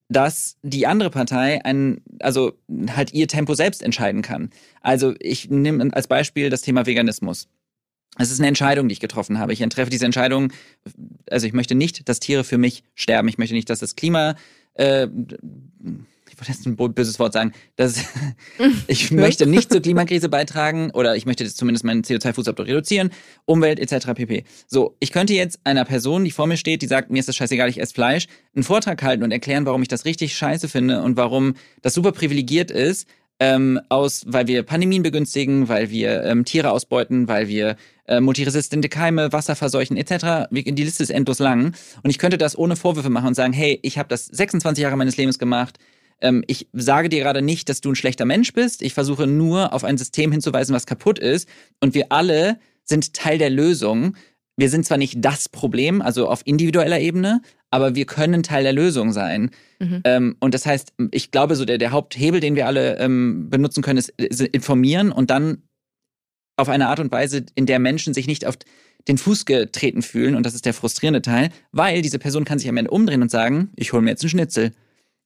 [0.08, 2.52] dass die andere Partei ein, also
[2.88, 4.50] halt ihr Tempo selbst entscheiden kann.
[4.80, 7.48] Also ich nehme als Beispiel das Thema Veganismus.
[8.18, 9.52] Es ist eine Entscheidung, die ich getroffen habe.
[9.52, 10.52] Ich treffe diese Entscheidung,
[11.30, 13.28] also ich möchte nicht, dass Tiere für mich sterben.
[13.28, 14.36] Ich möchte nicht, dass das Klima,
[14.74, 15.06] äh,
[16.36, 18.04] ich wollte jetzt ein böses Wort sagen, dass
[18.86, 23.10] ich möchte nicht zur Klimakrise beitragen oder ich möchte zumindest meinen CO2-Fußabdruck reduzieren,
[23.44, 24.12] Umwelt etc.
[24.14, 24.44] pp.
[24.66, 27.36] So, ich könnte jetzt einer Person, die vor mir steht, die sagt, mir ist das
[27.36, 31.02] scheißegal, ich esse Fleisch, einen Vortrag halten und erklären, warum ich das richtig scheiße finde
[31.02, 33.06] und warum das super privilegiert ist,
[33.38, 38.88] ähm, aus, weil wir Pandemien begünstigen, weil wir ähm, Tiere ausbeuten, weil wir äh, multiresistente
[38.88, 40.48] Keime, Wasser verseuchen etc.
[40.50, 41.74] Die Liste ist endlos lang.
[42.02, 44.96] Und ich könnte das ohne Vorwürfe machen und sagen, hey, ich habe das 26 Jahre
[44.96, 45.78] meines Lebens gemacht.
[46.20, 48.82] Ähm, ich sage dir gerade nicht, dass du ein schlechter Mensch bist.
[48.82, 51.48] Ich versuche nur auf ein System hinzuweisen, was kaputt ist.
[51.80, 54.16] Und wir alle sind Teil der Lösung.
[54.56, 57.42] Wir sind zwar nicht das Problem, also auf individueller Ebene,
[57.76, 59.50] aber wir können Teil der Lösung sein.
[59.80, 60.00] Mhm.
[60.04, 63.82] Ähm, und das heißt, ich glaube, so der, der Haupthebel, den wir alle ähm, benutzen
[63.82, 65.62] können, ist, ist informieren und dann
[66.56, 68.56] auf eine Art und Weise, in der Menschen sich nicht auf
[69.08, 70.36] den Fuß getreten fühlen.
[70.36, 73.30] Und das ist der frustrierende Teil, weil diese Person kann sich am Ende umdrehen und
[73.30, 74.72] sagen, ich hole mir jetzt einen Schnitzel.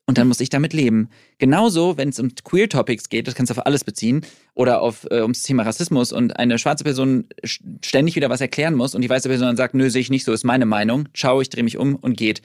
[0.06, 1.08] Und dann muss ich damit leben.
[1.38, 4.22] Genauso, wenn es um Queer Topics geht, das kannst du auf alles beziehen,
[4.54, 8.94] oder auf äh, ums Thema Rassismus und eine schwarze Person ständig wieder was erklären muss
[8.94, 11.40] und die weiße Person dann sagt, nö, sehe ich nicht so, ist meine Meinung, schau,
[11.40, 12.42] ich drehe mich um und geht.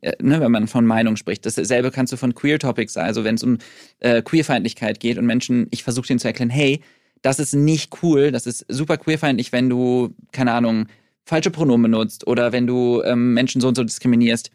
[0.00, 1.44] Äh, ne, wenn man von Meinung spricht.
[1.44, 3.58] Dasselbe kannst du von Queer Topics also wenn es um
[3.98, 6.80] äh, Queerfeindlichkeit geht und Menschen, ich versuche denen zu erklären, hey,
[7.22, 10.86] das ist nicht cool, das ist super queerfeindlich, wenn du, keine Ahnung,
[11.24, 14.50] falsche Pronomen benutzt oder wenn du ähm, Menschen so und so diskriminierst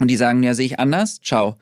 [0.00, 1.56] und die sagen, ja, sehe ich anders, ciao.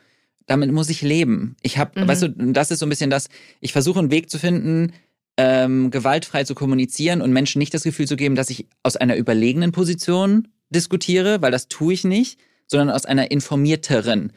[0.51, 1.55] Damit muss ich leben.
[1.63, 2.09] Ich habe, mhm.
[2.09, 3.29] weißt du, das ist so ein bisschen das,
[3.61, 4.93] ich versuche einen Weg zu finden,
[5.37, 9.15] ähm, gewaltfrei zu kommunizieren und Menschen nicht das Gefühl zu geben, dass ich aus einer
[9.15, 14.33] überlegenen Position diskutiere, weil das tue ich nicht, sondern aus einer informierteren.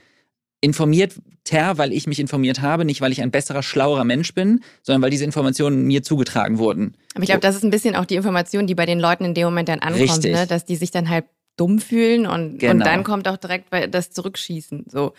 [0.62, 5.02] Informierter, weil ich mich informiert habe, nicht weil ich ein besserer, schlauerer Mensch bin, sondern
[5.02, 6.94] weil diese Informationen mir zugetragen wurden.
[7.16, 9.34] Aber ich glaube, das ist ein bisschen auch die Information, die bei den Leuten in
[9.34, 10.46] dem Moment dann ankommt, ne?
[10.46, 11.26] dass die sich dann halt
[11.58, 12.86] dumm fühlen und, und Genau.
[12.86, 14.86] dann kommt auch direkt das Zurückschießen.
[14.90, 15.14] So.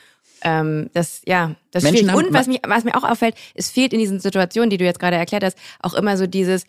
[0.45, 3.93] Ähm, das, ja, das Menschen haben- Und was, mich, was mir auch auffällt, es fehlt
[3.93, 6.65] in diesen Situationen, die du jetzt gerade erklärt hast, auch immer so dieses,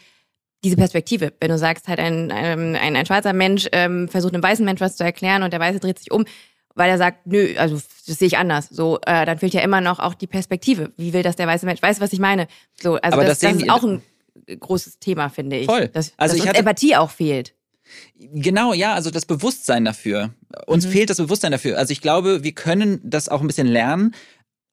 [0.64, 1.34] diese Perspektive.
[1.40, 4.82] Wenn du sagst, halt ein, ein, ein, ein schwarzer Mensch ähm, versucht einem weißen Mensch
[4.82, 6.26] was zu erklären und der Weiße dreht sich um,
[6.74, 8.68] weil er sagt, nö, also das sehe ich anders.
[8.70, 10.92] So, äh, dann fehlt ja immer noch auch die Perspektive.
[10.98, 11.82] Wie will das der weiße Mensch?
[11.82, 12.48] Weißt du, was ich meine?
[12.82, 14.02] So, also Aber das, das das, ist auch ein
[14.60, 15.66] großes Thema, finde ich.
[15.68, 15.88] Voll.
[15.90, 17.54] Dass, Also dass ich hatte- Empathie auch fehlt.
[18.18, 20.34] Genau, ja, also das Bewusstsein dafür.
[20.68, 21.78] Uns fehlt das Bewusstsein dafür.
[21.78, 24.14] Also ich glaube, wir können das auch ein bisschen lernen.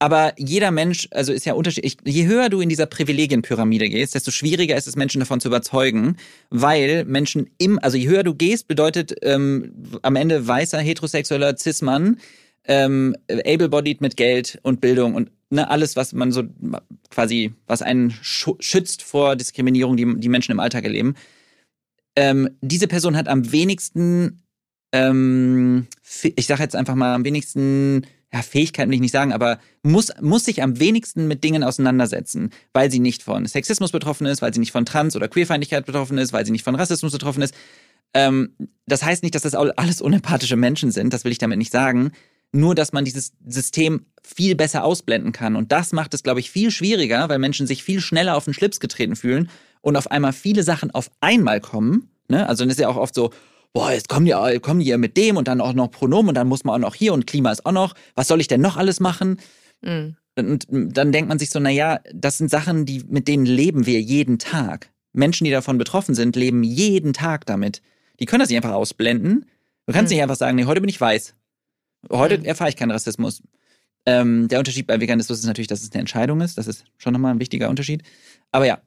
[0.02, 1.96] Aber jeder Mensch, also ist ja unterschiedlich.
[2.04, 6.16] Je höher du in dieser Privilegienpyramide gehst, desto schwieriger ist es, Menschen davon zu überzeugen,
[6.50, 12.18] weil Menschen im, also je höher du gehst, bedeutet ähm, am Ende weißer, heterosexueller Cis-Mann,
[12.64, 16.42] ähm, able-bodied mit Geld und Bildung und ne, alles, was man so
[17.10, 21.14] quasi, was einen schützt vor Diskriminierung, die die Menschen im Alltag erleben.
[22.16, 24.42] Ähm, diese Person hat am wenigsten,
[24.92, 25.86] ähm,
[26.36, 30.10] ich sage jetzt einfach mal am wenigsten, ja, Fähigkeiten will ich nicht sagen, aber muss,
[30.20, 34.52] muss sich am wenigsten mit Dingen auseinandersetzen, weil sie nicht von Sexismus betroffen ist, weil
[34.54, 37.54] sie nicht von Trans- oder Queerfeindlichkeit betroffen ist, weil sie nicht von Rassismus betroffen ist.
[38.14, 38.54] Ähm,
[38.86, 41.72] das heißt nicht, dass das all- alles unempathische Menschen sind, das will ich damit nicht
[41.72, 42.12] sagen.
[42.54, 45.56] Nur, dass man dieses System viel besser ausblenden kann.
[45.56, 48.52] Und das macht es, glaube ich, viel schwieriger, weil Menschen sich viel schneller auf den
[48.52, 49.48] Schlips getreten fühlen
[49.82, 52.08] und auf einmal viele Sachen auf einmal kommen.
[52.28, 52.48] Ne?
[52.48, 53.30] Also das ist ja auch oft so,
[53.74, 56.34] boah, jetzt kommen die, kommen die ja mit dem und dann auch noch Pronomen und
[56.34, 57.94] dann muss man auch noch hier und Klima ist auch noch.
[58.14, 59.38] Was soll ich denn noch alles machen?
[59.82, 60.16] Mhm.
[60.38, 64.00] Und dann denkt man sich so, naja, das sind Sachen, die, mit denen leben wir
[64.00, 64.90] jeden Tag.
[65.12, 67.82] Menschen, die davon betroffen sind, leben jeden Tag damit.
[68.18, 69.44] Die können das nicht einfach ausblenden.
[69.86, 70.14] Du kannst Mhm.
[70.16, 71.34] nicht einfach sagen, nee, heute bin ich weiß.
[72.10, 72.44] Heute Mhm.
[72.44, 73.42] erfahre ich keinen Rassismus.
[74.06, 76.56] Ähm, der Unterschied bei Veganismus ist natürlich, dass es eine Entscheidung ist.
[76.56, 78.02] Das ist schon nochmal ein wichtiger Unterschied.
[78.52, 78.80] Aber ja,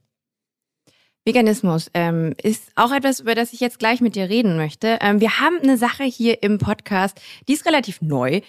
[1.27, 4.99] Veganismus ähm, ist auch etwas, über das ich jetzt gleich mit dir reden möchte.
[5.01, 8.41] Ähm, wir haben eine Sache hier im Podcast, die ist relativ neu.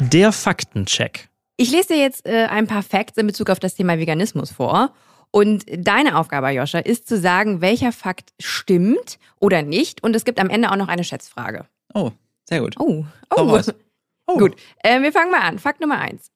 [0.00, 1.28] Der Faktencheck.
[1.56, 4.92] Ich lese dir jetzt äh, ein paar Facts in Bezug auf das Thema Veganismus vor.
[5.30, 10.02] Und deine Aufgabe, Joscha, ist zu sagen, welcher Fakt stimmt oder nicht.
[10.02, 11.66] Und es gibt am Ende auch noch eine Schätzfrage.
[11.94, 12.10] oh,
[12.48, 12.74] sehr gut.
[12.80, 13.04] Oh,
[13.36, 13.60] oh.
[14.30, 14.36] Oh.
[14.36, 15.58] Gut, äh, wir fangen mal an.
[15.58, 16.30] Fakt Nummer eins.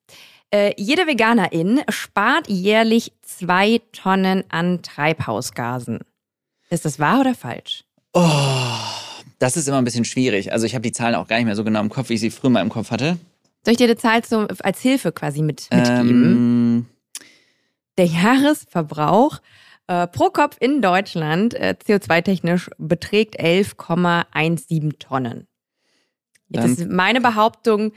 [0.53, 6.01] Äh, jede Veganerin spart jährlich zwei Tonnen an Treibhausgasen.
[6.69, 7.85] Ist das wahr oder falsch?
[8.13, 8.29] Oh,
[9.39, 10.51] das ist immer ein bisschen schwierig.
[10.51, 12.19] Also ich habe die Zahlen auch gar nicht mehr so genau im Kopf, wie ich
[12.19, 13.17] sie früher mal im Kopf hatte.
[13.65, 16.23] Soll ich dir die Zahl zum, als Hilfe quasi mit, mitgeben?
[16.23, 16.85] Ähm,
[17.97, 19.41] Der Jahresverbrauch
[19.87, 25.47] äh, pro Kopf in Deutschland äh, CO2-technisch beträgt 11,17 Tonnen.
[26.49, 27.91] Jetzt ist meine Behauptung,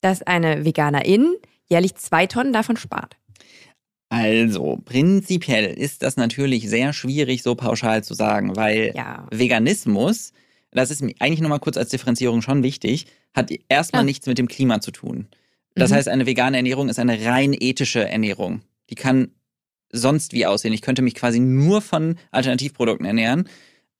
[0.00, 1.34] dass eine Veganerin
[1.70, 3.16] jährlich zwei Tonnen davon spart.
[4.10, 9.26] Also, prinzipiell ist das natürlich sehr schwierig, so pauschal zu sagen, weil Ja.
[9.30, 10.32] Veganismus,
[10.70, 14.04] das ist mir eigentlich nochmal kurz als Differenzierung schon wichtig, hat erstmal Ja.
[14.06, 15.28] nichts mit dem Klima zu tun.
[15.74, 15.94] Das Mhm.
[15.96, 18.62] heißt, eine vegane Ernährung ist eine rein ethische Ernährung.
[18.88, 19.30] Die kann
[19.92, 20.72] sonst wie aussehen.
[20.72, 23.46] Ich könnte mich quasi nur von Alternativprodukten ernähren.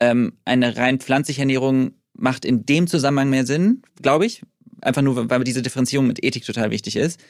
[0.01, 4.43] Ähm, eine rein pflanzliche Ernährung macht in dem Zusammenhang mehr Sinn, glaube ich.
[4.81, 7.21] Einfach nur, weil diese Differenzierung mit Ethik total wichtig ist.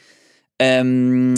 [0.59, 1.35] Ähm,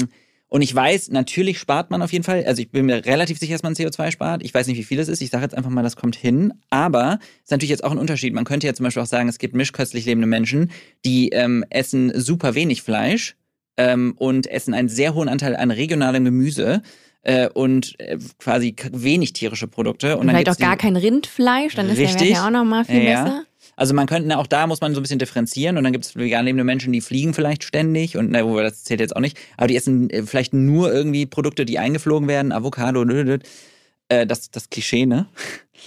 [0.47, 2.43] und ich weiß, natürlich spart man auf jeden Fall.
[2.45, 4.43] Also ich bin mir relativ sicher, dass man CO2 spart.
[4.43, 5.21] Ich weiß nicht, wie viel es ist.
[5.21, 6.53] Ich sage jetzt einfach mal, das kommt hin.
[6.69, 8.33] Aber es ist natürlich jetzt auch ein Unterschied.
[8.33, 10.69] Man könnte ja zum Beispiel auch sagen, es gibt mischköstlich lebende Menschen,
[11.05, 13.37] die ähm, essen super wenig Fleisch
[13.77, 16.81] ähm, und essen einen sehr hohen Anteil an regionalem Gemüse
[17.21, 20.17] äh, und äh, quasi wenig tierische Produkte.
[20.17, 22.31] Und dann Vielleicht auch gar kein Rindfleisch, dann ist der Richtig.
[22.31, 23.23] ja auch nochmal viel Ja.
[23.23, 23.43] besser.
[23.81, 26.15] Also man könnte, auch da muss man so ein bisschen differenzieren und dann gibt es
[26.15, 29.39] vegan lebende Menschen, die fliegen vielleicht ständig und na, wobei das zählt jetzt auch nicht,
[29.57, 34.69] aber die essen äh, vielleicht nur irgendwie Produkte, die eingeflogen werden, Avocado, äh, das, das
[34.69, 35.25] Klischee, ne?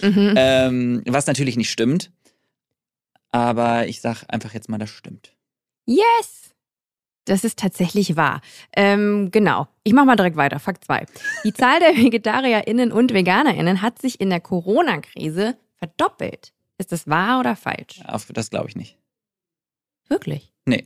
[0.01, 0.33] Mhm.
[0.35, 2.11] Ähm, was natürlich nicht stimmt.
[3.31, 5.31] Aber ich sag einfach jetzt mal, das stimmt.
[5.85, 6.53] Yes!
[7.23, 8.41] Das ist tatsächlich wahr.
[8.75, 9.69] Ähm, genau.
[9.83, 10.59] Ich mache mal direkt weiter.
[10.59, 11.05] Fakt 2.
[11.45, 16.51] Die Zahl der VegetarierInnen und VeganerInnen hat sich in der Corona-Krise verdoppelt.
[16.77, 18.01] Ist das wahr oder falsch?
[18.05, 18.97] Auf, das glaube ich nicht.
[20.09, 20.51] Wirklich?
[20.65, 20.85] Nee.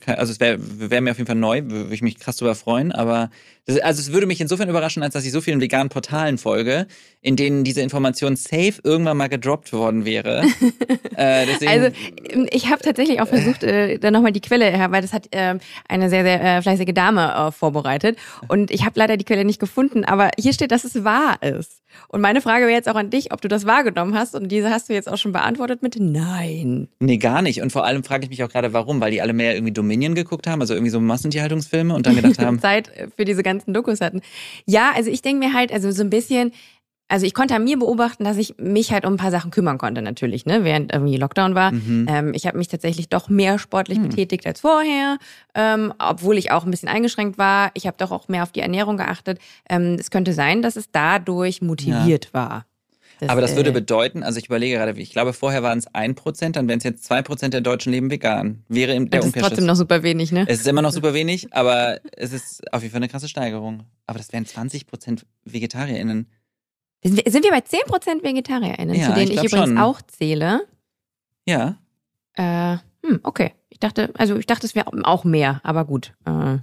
[0.00, 2.54] Kann, also es wäre wär mir auf jeden Fall neu, würde ich mich krass drüber
[2.54, 3.30] freuen, aber
[3.66, 6.86] das, also es würde mich insofern überraschen, als dass ich so vielen veganen Portalen folge,
[7.20, 10.42] in denen diese Information safe irgendwann mal gedroppt worden wäre.
[11.16, 11.96] äh, deswegen, also
[12.52, 15.58] ich habe tatsächlich auch versucht, äh, dann nochmal die Quelle her, weil das hat äh,
[15.88, 19.58] eine sehr, sehr äh, fleißige Dame äh, vorbereitet und ich habe leider die Quelle nicht
[19.58, 21.81] gefunden, aber hier steht, dass es wahr ist.
[22.08, 24.34] Und meine Frage wäre jetzt auch an dich, ob du das wahrgenommen hast.
[24.34, 26.88] Und diese hast du jetzt auch schon beantwortet mit Nein.
[27.00, 27.62] Nee, gar nicht.
[27.62, 29.00] Und vor allem frage ich mich auch gerade, warum.
[29.00, 32.38] Weil die alle mehr irgendwie Dominion geguckt haben, also irgendwie so Massentierhaltungsfilme und dann gedacht
[32.44, 32.60] haben.
[32.60, 34.20] Zeit für diese ganzen Dokus hatten.
[34.66, 36.52] Ja, also ich denke mir halt, also so ein bisschen,
[37.12, 39.76] also ich konnte an mir beobachten, dass ich mich halt um ein paar Sachen kümmern
[39.76, 41.70] konnte natürlich, ne, während irgendwie Lockdown war.
[41.70, 42.06] Mhm.
[42.08, 44.08] Ähm, ich habe mich tatsächlich doch mehr sportlich mhm.
[44.08, 45.18] betätigt als vorher,
[45.54, 47.70] ähm, obwohl ich auch ein bisschen eingeschränkt war.
[47.74, 49.40] Ich habe doch auch mehr auf die Ernährung geachtet.
[49.68, 52.32] Ähm, es könnte sein, dass es dadurch motiviert ja.
[52.32, 52.66] war.
[53.20, 55.86] Das, Aber das würde äh, bedeuten, also ich überlege gerade, ich glaube, vorher waren es
[55.94, 58.64] ein Prozent, dann wären es jetzt zwei Prozent der Deutschen leben vegan.
[58.68, 60.46] Wäre im, der Das ist trotzdem noch super wenig, ne?
[60.48, 63.82] Es ist immer noch super wenig, aber es ist auf jeden Fall eine krasse Steigerung.
[64.06, 66.26] Aber das wären 20 Prozent VegetarierInnen.
[67.04, 69.78] Sind wir bei 10% VegetarierInnen, ja, zu denen ich, ich übrigens schon.
[69.78, 70.66] auch zähle?
[71.46, 71.76] Ja.
[72.34, 73.52] Äh, hm, okay.
[73.68, 76.12] Ich dachte, also ich dachte, es wäre auch mehr, aber gut.
[76.24, 76.58] Äh,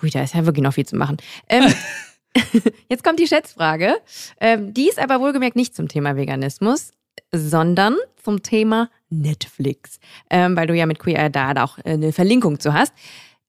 [0.00, 1.18] hui, da ist ja wirklich noch viel zu machen.
[1.48, 1.72] Ähm,
[2.88, 3.96] jetzt kommt die Schätzfrage.
[4.40, 6.92] Ähm, die ist aber wohlgemerkt nicht zum Thema Veganismus,
[7.32, 9.98] sondern zum Thema Netflix.
[10.30, 12.92] Ähm, weil du ja mit Queer da auch eine Verlinkung zu hast.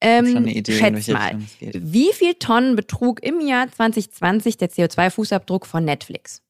[0.01, 6.41] Ähm, Idee, schätz mal, wie viel Tonnen betrug im Jahr 2020 der CO2-Fußabdruck von Netflix?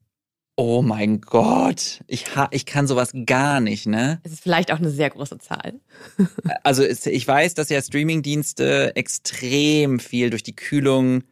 [0.57, 4.21] Oh mein Gott, ich, ich kann sowas gar nicht, ne?
[4.23, 5.81] Es ist vielleicht auch eine sehr große Zahl.
[6.63, 11.23] also ich weiß, dass ja Streamingdienste extrem viel durch die Kühlung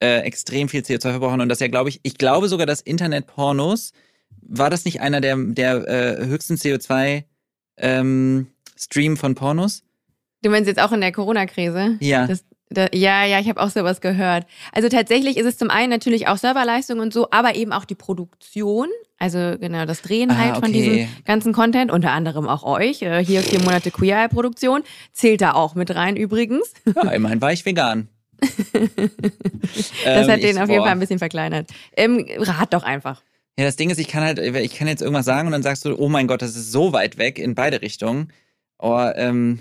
[0.00, 3.92] äh, extrem viel CO2 verbrauchen und das ja, glaube ich, ich glaube sogar, dass Internetpornos,
[4.40, 7.24] war das nicht einer der, der äh, höchsten CO2
[7.78, 9.82] ähm, Stream von Pornos?
[10.42, 11.96] Du meinst jetzt auch in der Corona-Krise?
[12.00, 12.26] Ja.
[12.26, 14.46] Das, da, ja, ja, ich habe auch sowas gehört.
[14.72, 17.94] Also tatsächlich ist es zum einen natürlich auch Serverleistung und so, aber eben auch die
[17.94, 18.88] Produktion.
[19.18, 20.60] Also genau, das Drehen ah, halt okay.
[20.60, 23.02] von diesem ganzen Content, unter anderem auch euch.
[23.02, 24.82] Äh, hier vier Monate Queer Eye Produktion.
[25.12, 26.72] Zählt da auch mit rein übrigens.
[26.94, 28.08] Ja, immerhin war ich vegan.
[28.40, 28.52] das
[30.04, 31.68] ähm, hat den auf jeden Fall ein bisschen verkleinert.
[31.96, 33.22] Ähm, rat doch einfach.
[33.56, 35.84] Ja, das Ding ist, ich kann halt, ich kann jetzt irgendwas sagen und dann sagst
[35.84, 38.32] du, oh mein Gott, das ist so weit weg in beide Richtungen.
[38.78, 39.60] Oh, ähm,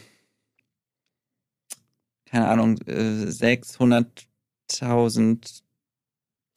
[2.31, 5.61] keine Ahnung, 600.000.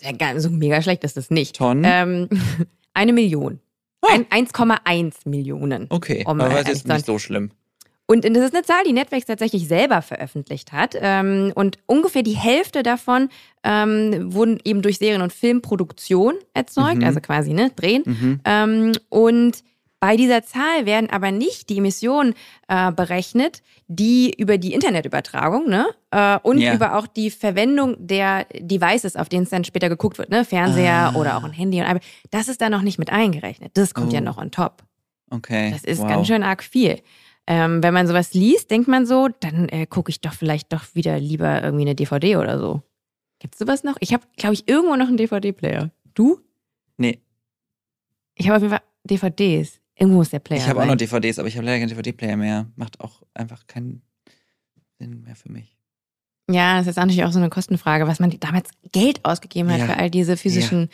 [0.03, 1.57] Ja, so mega schlecht ist das nicht.
[1.57, 1.85] Tonnen?
[1.87, 2.29] Ähm,
[2.95, 3.61] eine Million.
[4.03, 4.09] Oh.
[4.09, 5.87] 1,1 Millionen.
[5.89, 7.51] Okay, um, aber es ist nicht so schlimm.
[8.07, 10.95] Und das ist eine Zahl, die Netflix tatsächlich selber veröffentlicht hat.
[11.01, 13.31] Ähm, und ungefähr die Hälfte davon
[13.63, 17.05] ähm, wurden eben durch Serien- und Filmproduktion erzeugt, mhm.
[17.05, 18.03] also quasi ne, drehen.
[18.05, 18.41] Mhm.
[18.45, 19.65] Ähm, und
[20.05, 22.35] bei dieser Zahl werden aber nicht die Emissionen
[22.69, 26.75] äh, berechnet, die über die Internetübertragung ne, äh, und yeah.
[26.75, 31.15] über auch die Verwendung der Devices, auf denen es dann später geguckt wird, ne, Fernseher
[31.15, 31.19] ah.
[31.19, 33.71] oder auch ein Handy und Das ist da noch nicht mit eingerechnet.
[33.79, 34.15] Das kommt oh.
[34.15, 34.83] ja noch on top.
[35.31, 35.71] Okay.
[35.71, 36.09] Das ist wow.
[36.09, 37.01] ganz schön arg viel.
[37.47, 40.85] Ähm, wenn man sowas liest, denkt man so, dann äh, gucke ich doch vielleicht doch
[40.95, 42.83] wieder lieber irgendwie eine DVD oder so.
[43.39, 43.97] Gibt's sowas noch?
[44.01, 45.91] Ich habe, glaube ich, irgendwo noch einen DVD-Player.
[46.13, 46.41] Du?
[46.99, 47.23] Nee.
[48.35, 49.81] Ich habe auf jeden Fall DVDs.
[49.97, 50.59] Irgendwo ist der Player.
[50.59, 52.67] Ich habe auch noch DVDs, aber ich habe leider keinen DVD-Player mehr.
[52.77, 54.03] Macht auch einfach keinen
[54.99, 55.77] Sinn mehr für mich.
[56.51, 59.87] Ja, das ist natürlich auch so eine Kostenfrage, was man damals Geld ausgegeben hat ja.
[59.87, 60.91] für all diese physischen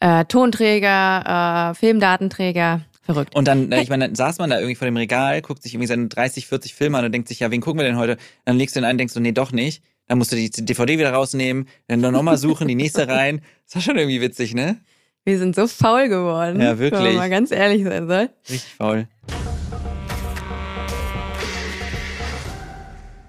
[0.00, 0.20] ja.
[0.20, 2.82] äh, Tonträger, äh, Filmdatenträger.
[3.02, 3.36] Verrückt.
[3.36, 5.86] Und dann, ich meine, dann saß man da irgendwie vor dem Regal, guckt sich irgendwie
[5.86, 8.16] seine 30, 40 Filme an und denkt sich, ja, wen gucken wir denn heute?
[8.44, 9.84] Dann legst du den einen, denkst du, nee, doch nicht.
[10.08, 13.42] Dann musst du die DVD wieder rausnehmen, dann nochmal suchen, die nächste rein.
[13.64, 14.80] Das war schon irgendwie witzig, ne?
[15.26, 16.60] Wir sind so faul geworden.
[16.60, 17.02] Ja, wirklich.
[17.02, 18.30] Wenn man mal ganz ehrlich sein soll.
[18.48, 19.08] Richtig faul.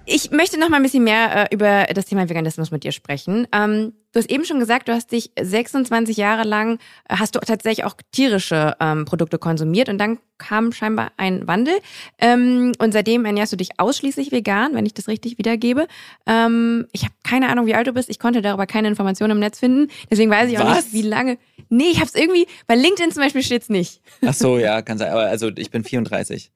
[0.06, 3.48] Ich möchte noch mal ein bisschen mehr äh, über das Thema Veganismus mit dir sprechen.
[3.52, 7.40] Ähm, du hast eben schon gesagt, du hast dich 26 Jahre lang, äh, hast du
[7.40, 11.74] tatsächlich auch tierische ähm, Produkte konsumiert und dann kam scheinbar ein Wandel.
[12.20, 15.88] Ähm, und seitdem ernährst du dich ausschließlich vegan, wenn ich das richtig wiedergebe.
[16.26, 18.08] Ähm, ich habe keine Ahnung, wie alt du bist.
[18.08, 19.90] Ich konnte darüber keine Informationen im Netz finden.
[20.10, 20.84] Deswegen weiß ich auch Was?
[20.84, 21.38] nicht, wie lange.
[21.68, 24.00] Nee, ich habe es irgendwie, bei LinkedIn zum Beispiel steht es nicht.
[24.24, 25.10] Ach so, ja, kann sein.
[25.10, 26.50] Aber also ich bin 34.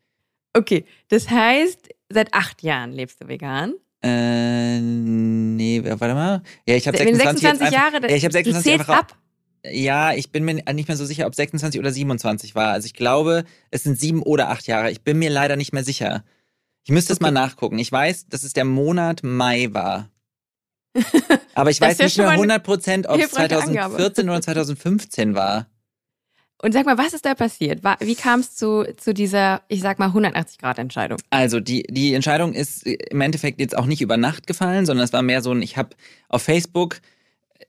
[0.55, 3.75] Okay, das heißt, seit acht Jahren lebst du vegan.
[4.03, 6.42] Äh, nee, warte mal.
[6.66, 9.18] Ja, ich habe 26, 26 Jahre, einfach, ja, ich habe 26 du einfach ab.
[9.64, 12.72] Ja, ich bin mir nicht mehr so sicher, ob 26 oder 27 war.
[12.72, 14.90] Also ich glaube, es sind sieben oder acht Jahre.
[14.90, 16.25] Ich bin mir leider nicht mehr sicher.
[16.85, 17.79] Ich müsste es mal nachgucken.
[17.79, 20.11] Ich weiß, dass es der Monat Mai war.
[21.55, 24.31] Aber ich weiß nicht mehr 100 Prozent, ob es 2014 Angabe.
[24.31, 25.66] oder 2015 war.
[26.64, 27.83] Und sag mal, was ist da passiert?
[28.00, 31.18] Wie kam es zu, zu dieser, ich sag mal, 180-Grad-Entscheidung?
[31.31, 35.12] Also die, die Entscheidung ist im Endeffekt jetzt auch nicht über Nacht gefallen, sondern es
[35.12, 35.90] war mehr so ein, ich habe
[36.28, 37.00] auf Facebook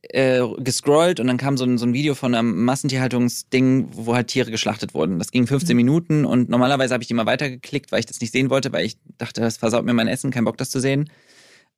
[0.10, 4.28] äh, gescrollt und dann kam so ein, so ein Video von einem Massentierhaltungsding, wo halt
[4.28, 5.18] Tiere geschlachtet wurden.
[5.18, 5.78] Das ging 15 mhm.
[5.78, 8.86] Minuten und normalerweise habe ich die mal weitergeklickt, weil ich das nicht sehen wollte, weil
[8.86, 11.10] ich dachte, das versaut mir mein Essen, kein Bock das zu sehen.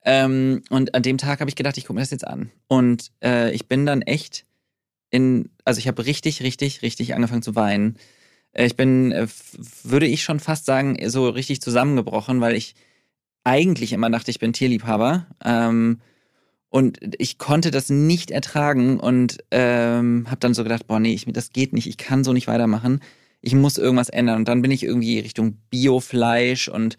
[0.05, 2.51] Ähm, und an dem Tag habe ich gedacht, ich gucke mir das jetzt an.
[2.67, 4.45] Und äh, ich bin dann echt
[5.09, 7.97] in, also ich habe richtig, richtig, richtig angefangen zu weinen.
[8.51, 9.27] Äh, ich bin, äh,
[9.83, 12.75] würde ich schon fast sagen, so richtig zusammengebrochen, weil ich
[13.43, 15.25] eigentlich immer dachte, ich bin Tierliebhaber.
[15.43, 16.01] Ähm,
[16.69, 21.25] und ich konnte das nicht ertragen und ähm, habe dann so gedacht, boah, nee, ich,
[21.25, 22.99] das geht nicht, ich kann so nicht weitermachen.
[23.41, 24.37] Ich muss irgendwas ändern.
[24.37, 26.97] Und dann bin ich irgendwie Richtung Biofleisch und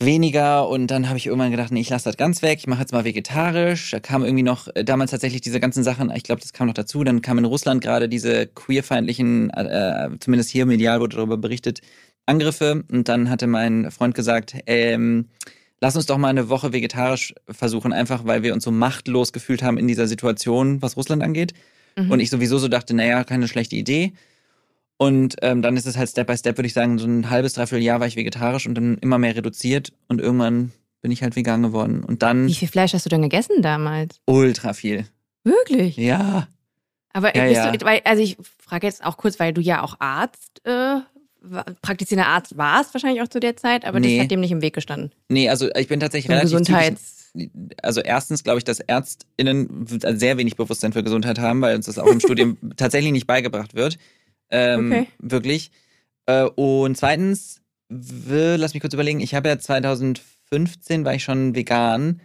[0.00, 2.80] weniger und dann habe ich irgendwann gedacht, nee, ich lasse das ganz weg, ich mache
[2.80, 3.90] jetzt mal vegetarisch.
[3.90, 6.74] Da kam irgendwie noch äh, damals tatsächlich diese ganzen Sachen, ich glaube, das kam noch
[6.74, 11.80] dazu, dann kam in Russland gerade diese queerfeindlichen, äh, zumindest hier medial wurde darüber berichtet,
[12.26, 15.26] Angriffe und dann hatte mein Freund gesagt, ähm,
[15.80, 19.62] lass uns doch mal eine Woche vegetarisch versuchen, einfach weil wir uns so machtlos gefühlt
[19.62, 21.54] haben in dieser Situation, was Russland angeht.
[21.96, 22.10] Mhm.
[22.10, 24.12] Und ich sowieso so dachte, naja, keine schlechte Idee.
[24.98, 27.52] Und ähm, dann ist es halt Step by Step, würde ich sagen, so ein halbes,
[27.54, 31.36] dreiviertel Jahr war ich vegetarisch und dann immer mehr reduziert und irgendwann bin ich halt
[31.36, 32.02] vegan geworden.
[32.02, 32.48] Und dann.
[32.48, 34.20] Wie viel Fleisch hast du denn gegessen damals?
[34.26, 35.06] Ultra viel.
[35.44, 35.96] Wirklich?
[35.96, 36.48] Ja.
[37.12, 37.70] Aber ja, bist ja.
[37.70, 40.96] du, weil, also ich frage jetzt auch kurz, weil du ja auch Arzt, äh,
[41.80, 44.16] praktizierender Arzt warst, wahrscheinlich auch zu der Zeit, aber nee.
[44.16, 45.12] das hat dem nicht im Weg gestanden.
[45.28, 46.50] Nee, also ich bin tatsächlich relativ.
[46.50, 47.18] Gesundheits
[47.82, 51.98] also erstens glaube ich, dass ÄrztInnen sehr wenig Bewusstsein für Gesundheit haben, weil uns das
[51.98, 53.98] auch im Studium tatsächlich nicht beigebracht wird.
[54.50, 55.06] Ähm, okay.
[55.18, 55.70] Wirklich.
[56.26, 62.20] Äh, und zweitens, lass mich kurz überlegen, ich habe ja 2015 war ich schon vegan,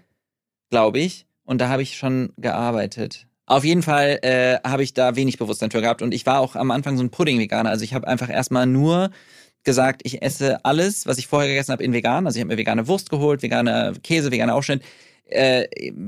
[0.70, 1.26] glaube ich.
[1.46, 3.28] Und da habe ich schon gearbeitet.
[3.46, 6.02] Auf jeden Fall äh, habe ich da wenig Bewusstsein für gehabt.
[6.02, 7.70] Und ich war auch am Anfang so ein Pudding-Veganer.
[7.70, 9.12] Also ich habe einfach erstmal nur
[9.64, 12.26] gesagt, ich esse alles, was ich vorher gegessen habe, in vegan.
[12.26, 14.84] Also ich habe mir vegane Wurst geholt, vegane Käse, vegane Aufschnitt.
[15.26, 15.68] Äh,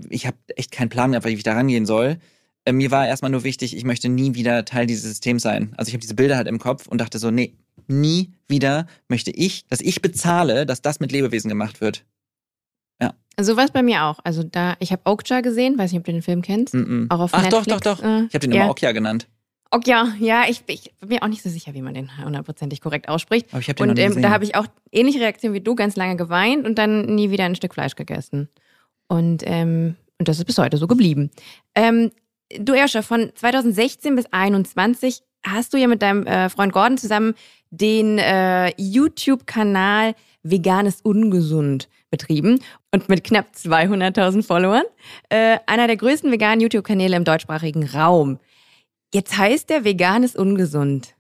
[0.10, 2.18] ich habe echt keinen Plan mehr, wie ich da rangehen soll.
[2.66, 5.74] Äh, mir war erstmal nur wichtig, ich möchte nie wieder Teil dieses Systems sein.
[5.78, 7.54] Also ich habe diese Bilder halt im Kopf und dachte so, nee,
[7.88, 12.04] nie wieder möchte ich, dass ich bezahle, dass das mit Lebewesen gemacht wird.
[13.02, 13.14] Ja.
[13.40, 14.20] So war es bei mir auch.
[14.24, 16.74] Also da, ich habe Okja gesehen, weiß nicht, ob du den Film kennst.
[16.74, 17.12] Mm -mm.
[17.12, 17.66] Auch auf Ach Netflix.
[17.66, 18.04] doch, doch, doch.
[18.04, 18.64] Äh, ich habe den ja.
[18.64, 19.28] immer Okja genannt.
[19.72, 23.10] Okja, ja, ich, ich, bin mir auch nicht so sicher, wie man den hundertprozentig korrekt
[23.10, 23.48] ausspricht.
[23.52, 25.96] Aber ich hab den und ähm, da habe ich auch ähnliche Reaktionen wie du, ganz
[25.96, 28.48] lange geweint und dann nie wieder ein Stück Fleisch gegessen.
[29.08, 31.30] Und, ähm, und das ist bis heute so geblieben.
[31.74, 32.12] Ähm,
[32.54, 37.36] du Ersche, von 2016 bis 2021 hast du ja mit deinem äh, Freund Gordon zusammen
[37.70, 42.60] den äh, YouTube-Kanal Veganes Ungesund betrieben
[42.92, 44.84] und mit knapp 200.000 Followern.
[45.30, 48.40] Äh, einer der größten veganen YouTube-Kanäle im deutschsprachigen Raum.
[49.14, 51.16] Jetzt heißt der Veganes Ungesund.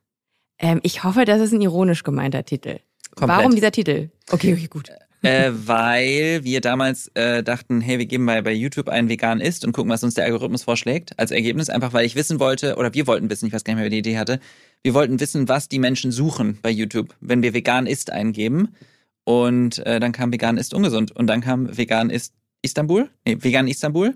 [0.59, 2.79] Ähm, ich hoffe, das ist ein ironisch gemeinter Titel.
[3.15, 3.39] Komplett.
[3.39, 4.09] Warum dieser Titel?
[4.31, 4.91] Okay, okay, gut
[5.25, 9.65] äh, weil wir damals äh, dachten, hey, wir geben bei, bei YouTube einen vegan ist
[9.65, 11.69] und gucken, was uns der Algorithmus vorschlägt als Ergebnis.
[11.69, 13.89] Einfach weil ich wissen wollte, oder wir wollten wissen, ich weiß gar nicht mehr, wer
[13.89, 14.39] die Idee hatte,
[14.83, 18.75] wir wollten wissen, was die Menschen suchen bei YouTube, wenn wir vegan ist eingeben.
[19.23, 21.11] Und äh, dann kam vegan ist ungesund.
[21.11, 23.09] Und dann kam vegan ist Istanbul.
[23.25, 24.15] Nee, vegan Istanbul.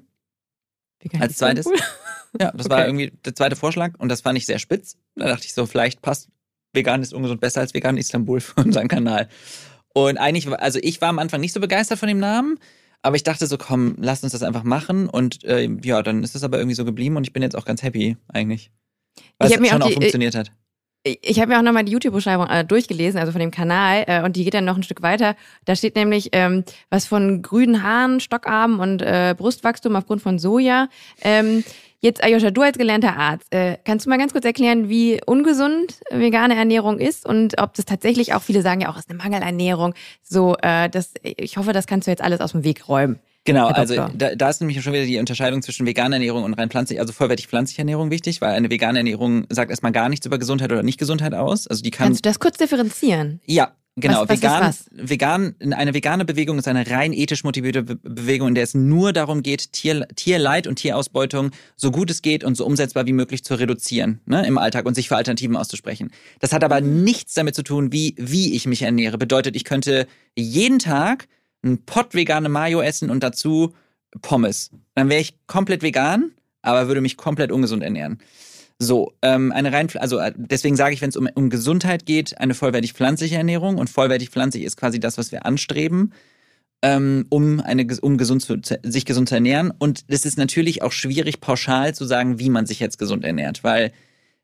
[1.02, 1.65] Vegan als zweites.
[1.65, 1.86] Istanbul?
[2.39, 2.76] Ja, das okay.
[2.76, 4.98] war irgendwie der zweite Vorschlag und das fand ich sehr spitz.
[5.15, 6.30] Da dachte ich so, vielleicht passt
[6.74, 9.30] vegan ist ungesund besser als vegan Istanbul für unseren Kanal.
[9.93, 12.60] Und eigentlich, also ich war am Anfang nicht so begeistert von dem Namen,
[13.02, 15.10] aber ich dachte so, komm, lass uns das einfach machen.
[15.10, 17.65] Und äh, ja, dann ist das aber irgendwie so geblieben und ich bin jetzt auch
[17.65, 18.71] ganz happy eigentlich.
[19.38, 20.52] Weil ich es schon auch, die, auch funktioniert hat.
[21.04, 24.36] Ich habe mir auch nochmal die YouTube-Beschreibung äh, durchgelesen, also von dem Kanal, äh, und
[24.36, 25.36] die geht dann noch ein Stück weiter.
[25.63, 30.89] Da steht nämlich ähm, was von grünen Haaren, Stockarmen und äh, Brustwachstum aufgrund von Soja.
[31.21, 31.63] Ähm,
[32.01, 35.99] Jetzt, Ayosha, du als gelernter Arzt, äh, kannst du mal ganz kurz erklären, wie ungesund
[36.09, 39.17] vegane Ernährung ist und ob das tatsächlich auch, viele sagen ja auch, es ist eine
[39.17, 39.93] Mangelernährung.
[40.23, 43.19] So, äh, das, ich hoffe, das kannst du jetzt alles aus dem Weg räumen.
[43.43, 46.69] Genau, also da, da ist nämlich schon wieder die Unterscheidung zwischen veganer Ernährung und rein
[46.69, 50.38] pflanzlich, also vollwertig pflanzliche Ernährung wichtig, weil eine vegane Ernährung sagt erstmal gar nichts über
[50.38, 51.67] Gesundheit oder nicht Gesundheit aus.
[51.67, 53.41] Also die kann, Kannst du das kurz differenzieren?
[53.45, 57.95] Ja, Genau, was, was vegan, vegan, eine vegane Bewegung ist eine rein ethisch motivierte Be
[57.95, 62.43] Bewegung, in der es nur darum geht, Tier, Tierleid und Tierausbeutung so gut es geht
[62.43, 66.12] und so umsetzbar wie möglich zu reduzieren ne, im Alltag und sich für Alternativen auszusprechen.
[66.39, 67.04] Das hat aber mhm.
[67.04, 69.17] nichts damit zu tun, wie, wie ich mich ernähre.
[69.17, 71.28] Bedeutet, ich könnte jeden Tag
[71.62, 73.73] einen Pott vegane Mayo essen und dazu
[74.21, 74.71] Pommes.
[74.95, 78.19] Dann wäre ich komplett vegan, aber würde mich komplett ungesund ernähren.
[78.82, 82.39] So, ähm, eine rein, also äh, deswegen sage ich, wenn es um, um Gesundheit geht,
[82.39, 86.13] eine vollwertig pflanzliche Ernährung und vollwertig pflanzlich ist quasi das, was wir anstreben,
[86.82, 89.74] ähm, um eine, um gesund zu, sich gesund zu ernähren.
[89.78, 93.63] Und es ist natürlich auch schwierig, pauschal zu sagen, wie man sich jetzt gesund ernährt,
[93.63, 93.92] weil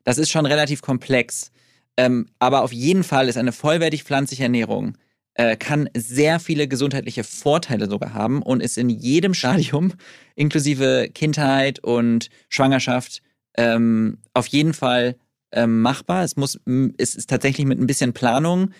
[0.04, 1.50] Das ist schon relativ komplex.
[1.96, 4.96] Ähm, aber auf jeden Fall ist eine vollwertig pflanzliche Ernährung
[5.36, 9.92] äh, kann sehr viele gesundheitliche Vorteile sogar haben und ist in jedem Stadium,
[10.34, 13.22] inklusive Kindheit und Schwangerschaft,
[13.56, 15.16] ähm, auf jeden Fall
[15.52, 16.24] ähm, machbar.
[16.24, 16.60] Es muss,
[16.98, 18.72] es ist tatsächlich mit ein bisschen Planung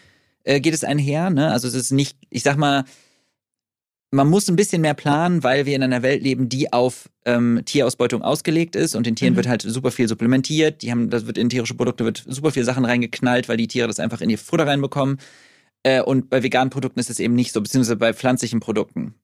[0.47, 1.29] äh, geht es einher.
[1.31, 1.51] Ne?
[1.51, 2.85] Also es ist nicht, ich sag mal,
[4.13, 7.61] man muss ein bisschen mehr planen, weil wir in einer Welt leben, die auf ähm,
[7.65, 9.39] Tierausbeutung ausgelegt ist und den Tieren mhm.
[9.39, 10.83] wird halt super viel supplementiert.
[10.83, 13.89] Die haben, das wird in tierische Produkte wird super viel Sachen reingeknallt, weil die Tiere
[13.89, 15.19] das einfach in ihr Futter reinbekommen.
[15.83, 19.15] Äh, und bei veganen Produkten ist es eben nicht so, beziehungsweise bei pflanzlichen Produkten.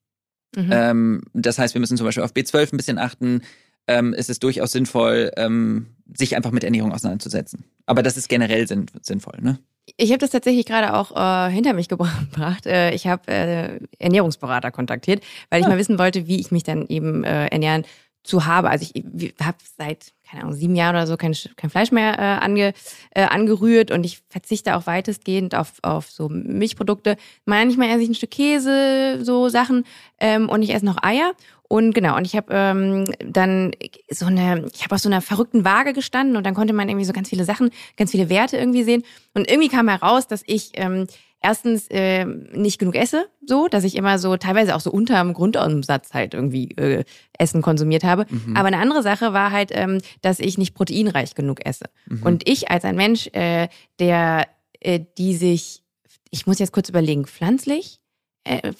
[0.56, 0.70] Mhm.
[0.70, 3.42] Ähm, das heißt, wir müssen zum Beispiel auf B12 ein bisschen achten.
[3.88, 7.64] Ähm, ist es durchaus sinnvoll, ähm, sich einfach mit Ernährung auseinanderzusetzen.
[7.86, 9.58] Aber das ist generell sinn sinnvoll, ne?
[9.96, 12.66] Ich habe das tatsächlich gerade auch äh, hinter mich gebracht.
[12.66, 15.68] Äh, ich habe äh, Ernährungsberater kontaktiert, weil ich ja.
[15.68, 15.74] Ah.
[15.74, 17.84] mal wissen wollte, wie ich mich dann eben äh, ernähren
[18.22, 18.70] zu habe.
[18.70, 22.44] Also ich habe seit, keine Ahnung, sieben Jahren oder so kein, kein Fleisch mehr äh,
[22.44, 22.72] ange,
[23.10, 27.16] äh, angerührt und ich verzichte auch weitestgehend auf, auf so Milchprodukte.
[27.44, 29.84] Manchmal esse ich ein Stück Käse, so Sachen
[30.20, 31.32] ähm, und ich esse noch Eier.
[31.72, 33.70] Und genau, und ich habe ähm, dann
[34.10, 37.06] so eine, ich habe auf so einer verrückten Waage gestanden und dann konnte man irgendwie
[37.06, 39.04] so ganz viele Sachen, ganz viele Werte irgendwie sehen.
[39.32, 41.06] Und irgendwie kam heraus, dass ich ähm,
[41.40, 45.32] erstens äh, nicht genug esse, so, dass ich immer so teilweise auch so unter dem
[45.32, 47.04] Grundumsatz halt irgendwie äh,
[47.38, 48.26] Essen konsumiert habe.
[48.28, 48.54] Mhm.
[48.54, 51.86] Aber eine andere Sache war halt, ähm, dass ich nicht proteinreich genug esse.
[52.04, 52.22] Mhm.
[52.22, 53.68] Und ich als ein Mensch, äh,
[53.98, 54.46] der
[54.78, 55.82] äh, die sich,
[56.30, 57.98] ich muss jetzt kurz überlegen, pflanzlich,
[58.44, 58.72] äh,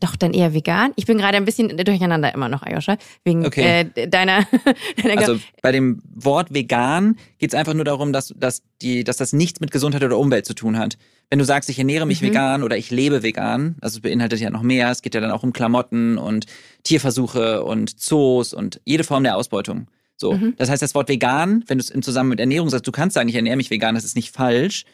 [0.00, 0.92] doch dann eher vegan.
[0.96, 3.86] Ich bin gerade ein bisschen durcheinander immer noch, Ayosha, wegen okay.
[3.94, 4.46] äh, deiner,
[5.02, 5.20] deiner.
[5.20, 9.32] Also bei dem Wort vegan geht es einfach nur darum, dass, dass, die, dass das
[9.32, 10.96] nichts mit Gesundheit oder Umwelt zu tun hat.
[11.28, 12.26] Wenn du sagst, ich ernähre mich mhm.
[12.26, 15.30] vegan oder ich lebe vegan, also es beinhaltet ja noch mehr, es geht ja dann
[15.30, 16.46] auch um Klamotten und
[16.82, 19.86] Tierversuche und Zoos und jede Form der Ausbeutung.
[20.16, 20.32] So.
[20.32, 20.54] Mhm.
[20.58, 23.14] Das heißt, das Wort vegan, wenn du es im Zusammen mit Ernährung sagst, du kannst
[23.14, 24.84] sagen, ich ernähre mich vegan, das ist nicht falsch.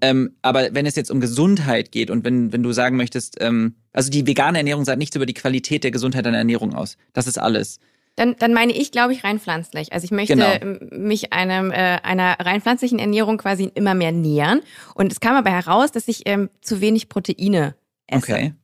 [0.00, 3.74] Ähm, aber wenn es jetzt um Gesundheit geht und wenn, wenn du sagen möchtest, ähm,
[3.92, 6.96] also die vegane Ernährung sagt nichts über die Qualität der Gesundheit deiner Ernährung aus.
[7.12, 7.78] Das ist alles.
[8.16, 9.92] Dann, dann meine ich, glaube ich, rein pflanzlich.
[9.92, 10.76] Also ich möchte genau.
[10.90, 14.60] mich einem, äh, einer rein pflanzlichen Ernährung quasi immer mehr nähern.
[14.94, 17.74] Und es kam aber heraus, dass ich ähm, zu wenig Proteine
[18.06, 18.32] esse.
[18.32, 18.54] Okay.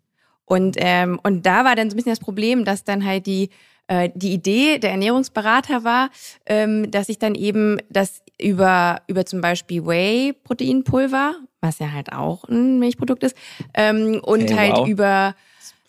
[0.44, 3.50] Und, ähm, und da war dann so ein bisschen das Problem, dass dann halt die,
[3.88, 6.10] äh, die Idee der Ernährungsberater war,
[6.46, 12.44] ähm, dass ich dann eben das über, über zum Beispiel Whey-Proteinpulver, was ja halt auch
[12.44, 13.36] ein Milchprodukt ist,
[13.74, 14.88] ähm, und okay, halt wow.
[14.88, 15.34] über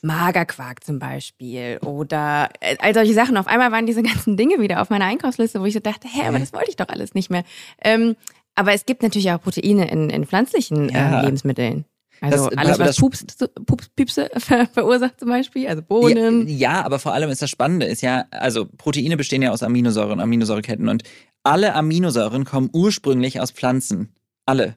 [0.02, 3.38] Magerquark zum Beispiel oder äh, all solche Sachen.
[3.38, 6.28] Auf einmal waren diese ganzen Dinge wieder auf meiner Einkaufsliste, wo ich so dachte, hä,
[6.28, 7.44] aber das wollte ich doch alles nicht mehr.
[7.84, 8.16] Ähm,
[8.56, 11.86] aber es gibt natürlich auch Proteine in, in pflanzlichen äh, Lebensmitteln.
[12.22, 13.26] Also das, alles, was Pups,
[13.66, 14.30] Pups, Pupse
[14.74, 16.48] verursacht zum Beispiel, also Bohnen.
[16.48, 19.64] Ja, ja, aber vor allem ist das Spannende, ist ja, also Proteine bestehen ja aus
[19.64, 21.04] Aminosäuren und Aminosäureketten und
[21.44, 24.10] alle Aminosäuren kommen ursprünglich aus Pflanzen.
[24.46, 24.76] Alle.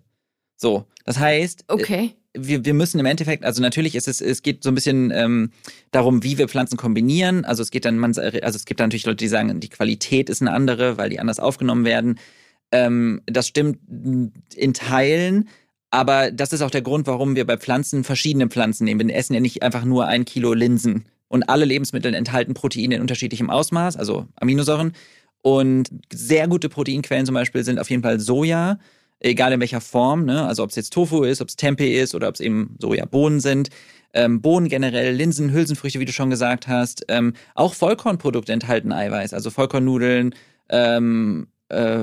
[0.57, 0.87] So.
[1.05, 2.15] Das heißt, äh, okay.
[2.35, 5.51] wir, wir müssen im Endeffekt, also natürlich ist es, es geht so ein bisschen ähm,
[5.91, 7.45] darum, wie wir Pflanzen kombinieren.
[7.45, 10.29] Also es geht dann, man, also es gibt dann natürlich Leute, die sagen, die Qualität
[10.29, 12.19] ist eine andere, weil die anders aufgenommen werden.
[12.73, 13.79] Ähm, das stimmt
[14.55, 15.49] in Teilen,
[15.91, 19.09] aber das ist auch der Grund, warum wir bei Pflanzen verschiedene Pflanzen nehmen.
[19.09, 21.07] Wir essen ja nicht einfach nur ein Kilo Linsen.
[21.29, 24.93] Und alle Lebensmittel enthalten Proteine in unterschiedlichem Ausmaß, also Aminosäuren.
[25.43, 28.79] Und sehr gute Proteinquellen zum Beispiel sind auf jeden Fall Soja,
[29.21, 30.47] egal in welcher Form, ne?
[30.47, 33.41] also ob es jetzt Tofu ist, ob es Tempeh ist oder ob es eben Sojabohnen
[33.41, 33.71] sind.
[34.13, 37.05] Ähm, Bohnen generell, Linsen, Hülsenfrüchte, wie du schon gesagt hast.
[37.09, 40.35] Ähm, auch Vollkornprodukte enthalten Eiweiß, also Vollkornnudeln,
[40.69, 42.01] ähm, äh,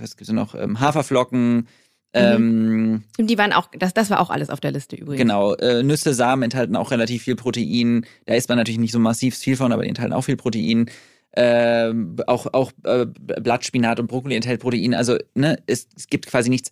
[0.00, 0.54] was gibt's noch?
[0.54, 1.68] Ähm, Haferflocken,
[2.14, 3.04] Mhm.
[3.18, 5.20] Ähm, die waren auch, das, das war auch alles auf der Liste übrigens.
[5.20, 8.06] Genau, äh, Nüsse, Samen enthalten auch relativ viel Protein.
[8.26, 10.90] Da isst man natürlich nicht so massiv viel von, aber die enthalten auch viel Protein.
[11.32, 11.94] Äh,
[12.26, 14.92] auch auch äh, Blattspinat und Brokkoli enthält Protein.
[14.94, 16.70] Also ne, es, es gibt quasi nichts.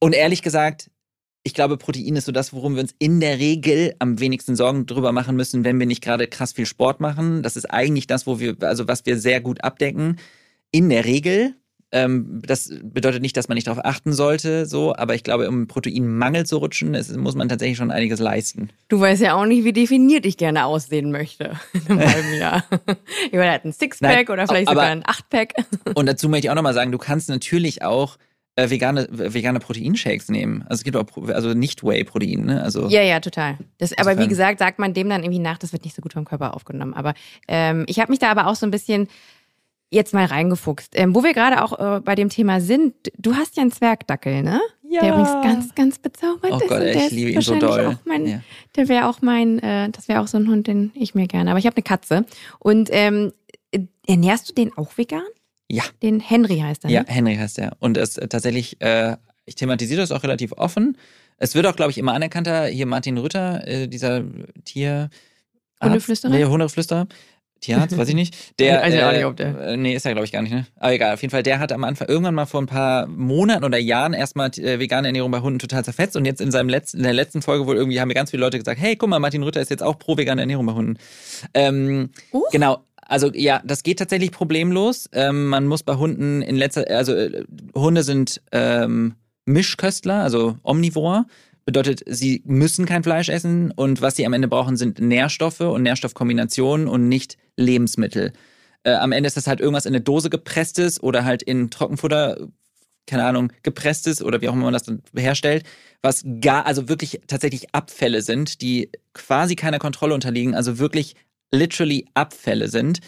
[0.00, 0.90] Und ehrlich gesagt,
[1.42, 4.86] ich glaube, Protein ist so das, worum wir uns in der Regel am wenigsten Sorgen
[4.86, 7.42] drüber machen müssen, wenn wir nicht gerade krass viel Sport machen.
[7.42, 10.18] Das ist eigentlich das, wo wir, also was wir sehr gut abdecken.
[10.72, 11.54] In der Regel,
[11.92, 15.66] ähm, das bedeutet nicht, dass man nicht darauf achten sollte, so, aber ich glaube, um
[15.66, 18.70] Proteinmangel zu rutschen, ist, muss man tatsächlich schon einiges leisten.
[18.88, 21.52] Du weißt ja auch nicht, wie definiert ich gerne aussehen möchte
[21.88, 22.64] in einem halben Jahr.
[23.26, 25.54] Ich meine, halt ein Sixpack Nein, oder vielleicht aber, sogar ein Achtpack.
[25.94, 28.18] Und dazu möchte ich auch nochmal sagen, du kannst natürlich auch
[28.54, 30.62] äh, vegane, vegane Proteinshakes nehmen.
[30.68, 32.62] Also es gibt auch also nicht Whey-Protein, ne?
[32.62, 33.58] Also ja, ja, total.
[33.78, 36.12] Das, aber wie gesagt, sagt man dem dann irgendwie nach, das wird nicht so gut
[36.12, 36.94] vom Körper aufgenommen.
[36.94, 37.14] Aber
[37.48, 39.08] ähm, ich habe mich da aber auch so ein bisschen
[39.90, 40.92] jetzt mal reingefuchst.
[40.94, 44.42] Ähm, wo wir gerade auch äh, bei dem Thema sind, du hast ja einen Zwergdackel,
[44.42, 44.60] ne?
[44.88, 45.02] Ja.
[45.02, 46.68] Der übrigens ganz, ganz bezaubert oh ist.
[46.68, 47.98] Gott, ich liebe ihn so doll.
[48.04, 48.40] Mein, ja.
[48.76, 51.50] Der wäre auch mein, äh, das wäre auch so ein Hund, den ich mir gerne.
[51.50, 52.24] Aber ich habe eine Katze.
[52.58, 53.32] Und ähm,
[54.06, 55.22] ernährst du den auch vegan?
[55.68, 55.84] Ja.
[56.02, 56.90] Den Henry heißt er.
[56.90, 57.06] Ja, Ne?
[57.08, 57.76] Henry heißt er.
[57.78, 60.96] Und es äh, tatsächlich, äh, ich thematisiere das auch relativ offen.
[61.36, 62.66] Es wird auch, glaube ich, immer anerkannter.
[62.66, 64.24] Hier Martin Rütter, äh, dieser
[64.64, 65.10] Tier.
[65.82, 66.32] Hundeflüsterer?
[66.32, 67.06] Nee, Hundeflüsterer.
[67.60, 68.34] Tierarzt, weiß ich nicht.
[68.58, 70.42] Der, Weiß ich auch äh, nicht, ob der- äh, Nee, ist er, glaube ich, gar
[70.42, 70.66] nicht, ne?
[70.76, 73.64] Aber egal, auf jeden Fall, der hat am Anfang irgendwann mal vor ein paar Monaten
[73.64, 76.98] oder Jahren erstmal äh, vegane Ernährung bei Hunden total zerfetzt und jetzt in seinem letzten,
[76.98, 79.18] in der letzten Folge wohl irgendwie haben mir ganz viele Leute gesagt, hey, guck mal,
[79.18, 80.98] Martin Rütter ist jetzt auch pro vegane Ernährung bei Hunden.
[81.54, 82.42] Ähm, Uh.
[82.52, 82.84] Genau.
[83.06, 85.08] Also ja, das geht tatsächlich problemlos.
[85.12, 87.44] Ähm, man muss bei Hunden in letzter, also äh,
[87.74, 91.26] Hunde sind ähm, Mischköstler, also Omnivor.
[91.70, 95.84] Bedeutet, sie müssen kein Fleisch essen und was sie am Ende brauchen, sind Nährstoffe und
[95.84, 98.32] Nährstoffkombinationen und nicht Lebensmittel.
[98.82, 102.48] Äh, am Ende ist das halt irgendwas in eine Dose gepresstes oder halt in Trockenfutter,
[103.06, 105.62] keine Ahnung, gepresstes oder wie auch immer man das dann herstellt,
[106.02, 111.14] was gar, also wirklich tatsächlich Abfälle sind, die quasi keiner Kontrolle unterliegen, also wirklich
[111.52, 112.98] literally Abfälle sind.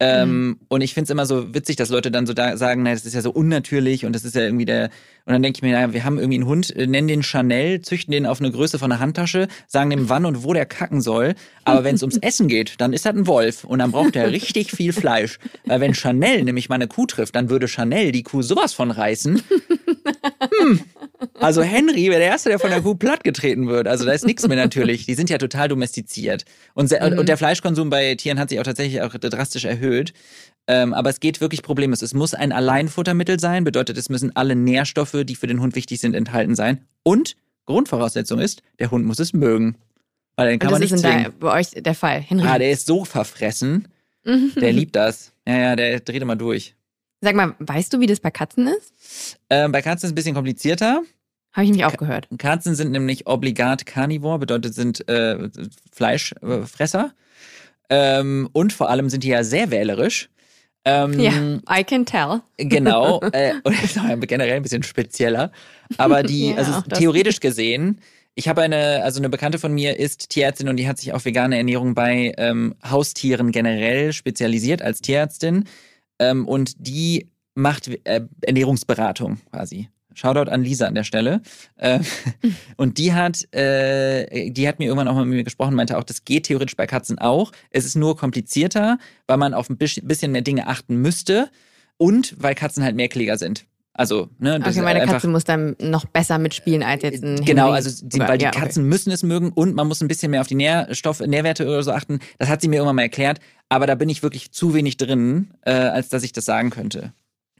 [0.00, 2.92] Ähm, Und ich finde es immer so witzig, dass Leute dann so da sagen, na,
[2.92, 4.90] das ist ja so unnatürlich und das ist ja irgendwie der.
[5.24, 7.80] Und dann denke ich mir, naja, wir haben irgendwie einen Hund, äh, nennen den Chanel,
[7.80, 11.00] züchten den auf eine Größe von einer Handtasche, sagen dem wann und wo der kacken
[11.00, 11.34] soll.
[11.64, 14.30] Aber wenn es ums Essen geht, dann ist das ein Wolf und dann braucht er
[14.30, 15.38] richtig viel Fleisch.
[15.64, 18.90] Weil wenn Chanel nämlich mal eine Kuh trifft, dann würde Chanel die Kuh sowas von
[18.90, 19.42] reißen.
[20.60, 20.80] Hm.
[21.40, 23.86] Also Henry wäre der Erste, der von der Kuh plattgetreten wird.
[23.88, 25.06] Also da ist nichts mehr natürlich.
[25.06, 26.44] Die sind ja total domestiziert.
[26.74, 30.12] Und, se- und der Fleischkonsum bei Tieren hat sich auch tatsächlich auch drastisch erhöht.
[30.66, 32.00] Ähm, aber es geht wirklich problemlos.
[32.02, 36.00] Es muss ein Alleinfuttermittel sein, bedeutet, es müssen alle Nährstoffe, die für den Hund wichtig
[36.00, 36.84] sind, enthalten sein.
[37.02, 39.76] Und Grundvoraussetzung ist, der Hund muss es mögen.
[40.36, 41.32] Weil dann kann man das ist nicht in zwingen.
[41.38, 42.20] bei euch der Fall.
[42.20, 42.46] Henry.
[42.46, 43.88] Ah, der ist so verfressen.
[44.24, 45.32] Der liebt das.
[45.46, 46.74] Ja, ja, der dreht immer durch.
[47.24, 49.38] Sag mal, weißt du, wie das bei Katzen ist?
[49.48, 51.02] Ähm, bei Katzen ist es ein bisschen komplizierter.
[51.52, 52.28] Habe ich nämlich auch gehört.
[52.36, 55.48] Katzen sind nämlich obligat Carnivore, bedeutet sind äh,
[55.90, 57.12] Fleischfresser.
[57.88, 60.28] Ähm, und vor allem sind die ja sehr wählerisch.
[60.84, 61.32] Ähm, Ja,
[61.78, 62.42] I can tell.
[62.58, 63.20] Genau.
[63.32, 65.50] Äh, und ist auch generell ein bisschen spezieller.
[65.96, 68.00] Aber die, Ja, also theoretisch gesehen,
[68.34, 71.24] ich habe eine, also eine Bekannte von mir ist Tierärztin und die hat sich auf
[71.24, 75.64] vegane Ernährung bei ähm, Haustieren generell spezialisiert als Tierärztin.
[76.18, 79.88] Ähm, und die macht äh, Ernährungsberatung quasi.
[80.14, 81.42] Shoutout an Lisa an der Stelle.
[81.76, 82.00] Äh,
[82.76, 86.04] und die hat, äh, die hat mir irgendwann auch mal mit mir gesprochen, meinte auch,
[86.04, 87.52] das geht theoretisch bei Katzen auch.
[87.70, 91.50] Es ist nur komplizierter, weil man auf ein bisschen mehr Dinge achten müsste
[91.96, 93.66] und weil Katzen halt mehrkläger sind.
[93.96, 97.44] Also, ne, das Okay, meine einfach, Katze muss dann noch besser mitspielen als jetzt ein
[97.44, 97.76] Genau, Henry.
[97.76, 98.60] also die, weil die ja, okay.
[98.60, 101.82] Katzen müssen es mögen und man muss ein bisschen mehr auf die Nährstoff, Nährwerte oder
[101.84, 102.18] so achten.
[102.38, 103.38] Das hat sie mir irgendwann mal erklärt,
[103.68, 107.12] aber da bin ich wirklich zu wenig drin, äh, als dass ich das sagen könnte.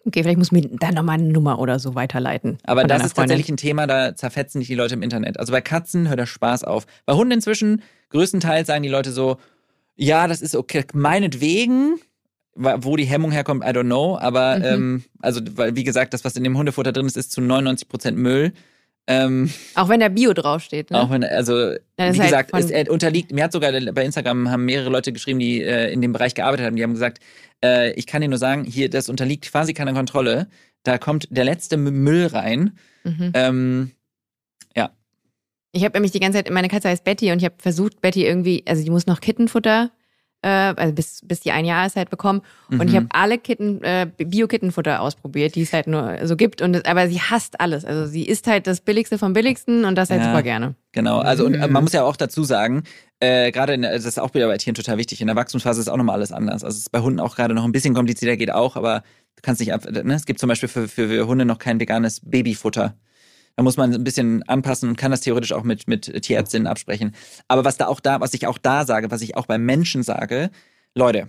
[0.06, 2.58] Okay, vielleicht muss mir dann nochmal eine Nummer oder so weiterleiten.
[2.64, 3.30] Aber das ist Freundin.
[3.30, 5.38] tatsächlich ein Thema, da zerfetzen dich die Leute im Internet.
[5.38, 6.84] Also bei Katzen hört der Spaß auf.
[7.06, 7.80] Bei Hunden inzwischen,
[8.10, 9.38] größtenteils sagen die Leute so,
[9.96, 11.94] ja, das ist okay, meinetwegen,
[12.56, 14.64] wo die Hemmung herkommt, I don't know, aber Mhm.
[14.64, 18.12] ähm, also, weil, wie gesagt, das, was in dem Hundefutter drin ist, ist zu 99%
[18.16, 18.52] Müll.
[19.06, 20.98] Ähm, Auch wenn da Bio draufsteht, ne?
[21.00, 24.64] Auch wenn, also, wie halt gesagt, von- es unterliegt, mir hat sogar bei Instagram haben
[24.64, 27.18] mehrere Leute geschrieben, die äh, in dem Bereich gearbeitet haben, die haben gesagt,
[27.62, 30.46] äh, ich kann dir nur sagen, hier, das unterliegt quasi keiner Kontrolle.
[30.84, 32.78] Da kommt der letzte Müll rein.
[33.04, 33.30] Mhm.
[33.34, 33.90] Ähm,
[35.76, 38.24] Ich habe nämlich die ganze Zeit, meine Katze heißt Betty und ich habe versucht, Betty
[38.24, 39.90] irgendwie, also die muss noch Kittenfutter,
[40.44, 42.42] äh, also bis, bis die ein Jahr ist halt bekommen.
[42.70, 42.96] Und ich Mhm.
[42.96, 46.60] habe alle Kitten, äh, Bio-Kittenfutter ausprobiert, die es halt nur so gibt.
[46.62, 47.84] Und das, aber sie hasst alles.
[47.84, 50.26] Also sie isst halt das Billigste vom Billigsten und das halt Ja.
[50.28, 50.74] super gerne.
[50.92, 51.72] Genau, also und äh, Mhm.
[51.72, 52.82] man muss ja auch dazu sagen,
[53.20, 55.20] äh, gerade in der- das ist auch wieder bei Tieren total wichtig.
[55.20, 56.62] In der Wachstumsphase ist auch nochmal alles anders.
[56.62, 59.00] Also es ist bei Hunden auch gerade noch ein bisschen komplizierter, geht auch, aber
[59.36, 59.84] du kannst nicht ab.
[59.90, 60.14] Ne?
[60.14, 62.94] Es gibt zum Beispiel für, für Hunde noch kein veganes Babyfutter.
[63.56, 67.14] Da muss man ein bisschen anpassen und kann das theoretisch auch mit, mit Tierärztinnen absprechen.
[67.46, 70.02] Aber was da auch da, was ich auch da sage, was ich auch bei Menschen
[70.02, 70.50] sage,
[70.94, 71.28] Leute,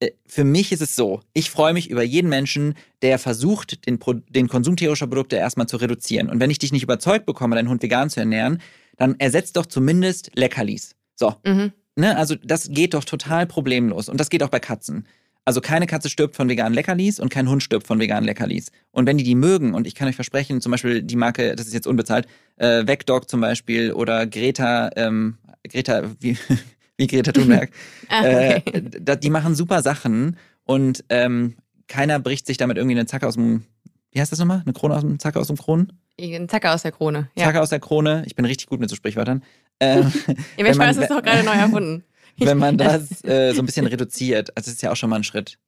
[0.00, 3.98] äh, für mich ist es so, ich freue mich über jeden Menschen, der versucht, den,
[3.98, 6.28] Pro den Konsum tierischer Produkte erstmal zu reduzieren.
[6.30, 8.60] Und wenn ich dich nicht überzeugt bekomme, deinen Hund vegan zu ernähren,
[8.96, 10.94] dann ersetzt doch zumindest Leckerlis.
[11.16, 11.72] So, Mhm.
[11.96, 14.08] ne, also das geht doch total problemlos.
[14.08, 15.06] Und das geht auch bei Katzen.
[15.46, 18.70] Also keine Katze stirbt von veganen Leckerlis und kein Hund stirbt von veganen Leckerlis.
[18.90, 21.66] Und wenn die die mögen, und ich kann euch versprechen, zum Beispiel die Marke, das
[21.68, 22.26] ist jetzt unbezahlt,
[22.56, 25.38] äh, Vecdog zum Beispiel oder Greta, ähm,
[25.68, 26.36] Greta, wie,
[26.98, 27.70] wie Greta Thunberg,
[28.08, 28.62] Ah, okay.
[28.72, 31.54] äh, da, die machen super Sachen und ähm,
[31.86, 33.62] keiner bricht sich damit irgendwie eine Zacke aus dem,
[34.10, 34.62] wie heißt das nochmal?
[34.64, 35.92] Eine Krone aus dem, Zacke aus dem Kronen?
[36.20, 37.28] Ein Zacker aus der Krone.
[37.36, 38.24] Ja, Zacke aus der Krone.
[38.26, 39.42] Ich bin richtig gut mit so Sprichwörtern.
[39.78, 40.10] Ähm,
[40.56, 42.04] ja Mensch, man- das ist doch gerade neu erfunden.
[42.38, 44.50] Wenn man das äh, so ein bisschen reduziert.
[44.56, 45.58] Also das ist ja auch schon mal ein Schritt.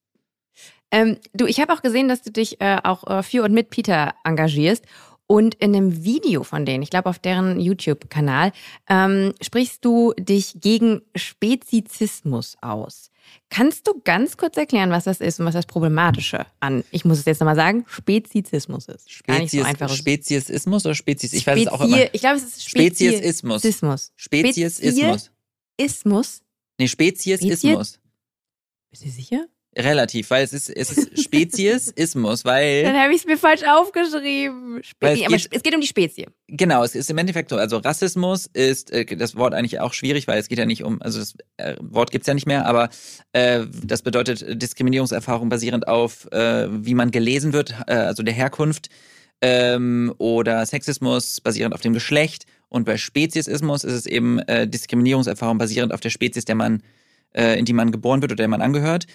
[0.91, 3.71] Ähm, du, ich habe auch gesehen, dass du dich äh, auch äh, für und mit
[3.71, 4.85] Peter engagierst.
[5.31, 8.51] Und in einem Video von denen, ich glaube auf deren YouTube-Kanal,
[8.89, 13.11] ähm, sprichst du dich gegen Spezizismus aus.
[13.51, 17.19] Kannst du ganz kurz erklären, was das ist und was das Problematische an, ich muss
[17.19, 19.07] es jetzt nochmal sagen, Spezizismus ist?
[19.27, 19.59] Gar nicht so
[19.91, 19.99] Spezies.
[19.99, 21.33] Speziesismus oder Spezies?
[21.35, 21.97] Ich weiß es auch immer.
[21.99, 23.61] Spezie- Ich glaube, es ist Speziesismus.
[23.61, 24.13] Speziesismus.
[24.17, 25.31] Speziesismus.
[25.77, 26.41] Ismus.
[26.79, 27.99] Nee, Speziesismus.
[28.91, 29.47] Bist du sicher?
[29.77, 34.81] Relativ, weil es ist, es ist Speziesismus, Dann weil, habe ich es mir falsch aufgeschrieben.
[34.83, 36.27] Spe es aber geht- es geht um die Spezie.
[36.49, 40.27] genau, es ist im Endeffekt so, also Rassismus ist äh, das Wort eigentlich auch schwierig,
[40.27, 42.89] weil es geht ja nicht um, also das äh, Wort gibt's ja nicht mehr, aber
[43.33, 48.89] äh, das bedeutet Diskriminierungserfahrung basierend auf, äh, wie man gelesen wird, äh, also der Herkunft,
[49.43, 52.47] ähm, oder Sexismus basierend auf dem Geschlecht.
[52.69, 56.83] Und bei Speziesismus ist es eben äh, Diskriminierungserfahrung basierend auf der Spezies, der man,
[57.35, 59.07] äh, in die man geboren wird oder der man angehört.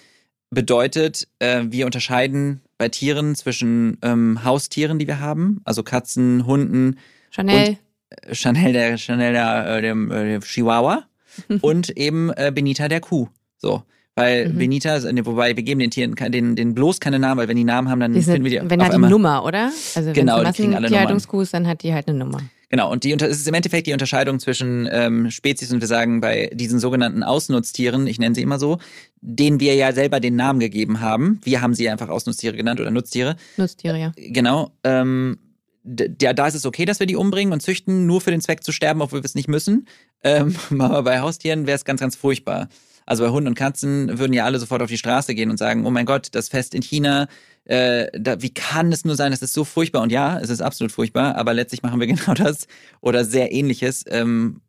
[0.50, 6.98] Bedeutet, äh, wir unterscheiden bei Tieren zwischen ähm, Haustieren, die wir haben, also Katzen, Hunden,
[7.30, 7.76] Chanel.
[8.10, 11.04] äh, Chanel der Chanel der, äh, dem, äh, der Chihuahua
[11.60, 13.28] und eben Benita der Kuh.
[13.58, 13.82] So.
[14.16, 14.58] Weil Mhm.
[14.58, 17.88] Benita, wobei wir geben den Tieren den, den bloß keine Namen, weil wenn die Namen
[17.88, 19.10] haben, dann Die sind, finden wir die wenn auf hat die einmal.
[19.10, 19.72] Nummer, oder?
[19.96, 22.38] Also Genau, wenn die es eine Tierhaltungskuh ist, dann hat die halt eine Nummer.
[22.74, 25.86] Genau, und die unter, es ist im Endeffekt die Unterscheidung zwischen ähm, Spezies und wir
[25.86, 28.78] sagen bei diesen sogenannten Ausnutztieren, ich nenne sie immer so,
[29.20, 31.38] denen wir ja selber den Namen gegeben haben.
[31.44, 33.36] Wir haben sie einfach Ausnutztiere genannt oder Nutztiere.
[33.58, 34.12] Nutztiere, ja.
[34.16, 34.72] Genau.
[34.82, 35.38] Ähm,
[35.84, 38.40] d- ja, da ist es okay, dass wir die umbringen und züchten, nur für den
[38.40, 39.86] Zweck zu sterben, obwohl wir es nicht müssen.
[40.24, 42.68] Ähm, aber bei Haustieren wäre es ganz, ganz furchtbar.
[43.06, 45.86] Also bei Hunden und Katzen würden ja alle sofort auf die Straße gehen und sagen,
[45.86, 47.28] oh mein Gott, das Fest in China,
[47.64, 50.02] äh, da, wie kann es nur sein, das ist so furchtbar.
[50.02, 52.66] Und ja, es ist absolut furchtbar, aber letztlich machen wir genau das
[53.00, 54.60] oder sehr ähnliches ähm,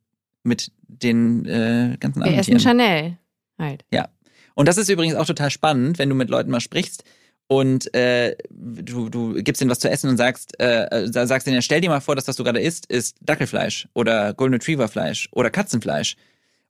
[0.44, 2.60] mit den äh, ganzen Wir anderen essen Tieren.
[2.60, 3.18] Chanel.
[3.58, 3.86] Halt.
[4.54, 7.04] Und das ist übrigens auch total spannend, wenn du mit Leuten mal sprichst
[7.48, 11.62] und äh, du, du gibst ihnen was zu essen und sagst, äh, äh, sagst ihnen,
[11.62, 15.30] stell dir mal vor, dass was du gerade isst, ist Dackelfleisch oder Golden Retriever Fleisch
[15.32, 16.16] oder Katzenfleisch.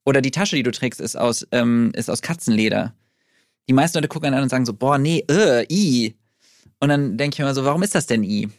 [0.03, 2.93] Oder die Tasche, die du trägst, ist aus, ähm, ist aus Katzenleder.
[3.69, 6.15] Die meisten Leute gucken einen an und sagen so, boah, nee, äh, i.
[6.79, 8.49] Und dann denke ich mir so, warum ist das denn i?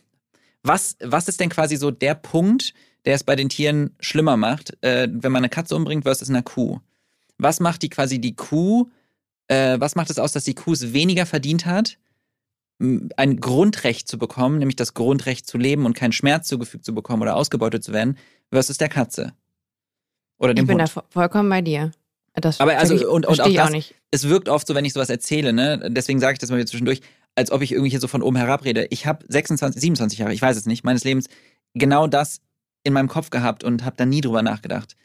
[0.63, 4.77] Was, was ist denn quasi so der Punkt, der es bei den Tieren schlimmer macht,
[4.83, 6.81] äh, wenn man eine Katze umbringt versus eine Kuh?
[7.39, 8.91] Was macht die quasi die Kuh
[9.49, 11.99] äh, was macht es aus, dass die Kuh es weniger verdient hat,
[12.81, 17.23] ein Grundrecht zu bekommen, nämlich das Grundrecht zu leben und keinen Schmerz zugefügt zu bekommen
[17.23, 18.19] oder ausgebeutet zu werden,
[18.51, 19.35] versus der Katze?
[20.39, 20.93] Oder Ich dem bin da Hund.
[20.93, 21.93] vo- vollkommen bei dir.
[22.41, 23.95] Das Aber also- ich, und- und auch ich auch das- nicht.
[24.11, 25.89] Es wirkt oft so, wenn ich sowas erzähle, ne?
[25.91, 27.01] Deswegen sage ich das mal wieder zwischendurch,
[27.35, 28.87] als ob ich irgendwie hier so von oben herab rede.
[28.91, 31.27] Ich habe 26, 27 Jahre, ich weiß es nicht, meines Lebens
[31.75, 32.41] genau das
[32.85, 34.97] in meinem Kopf gehabt und habe da nie drüber nachgedacht.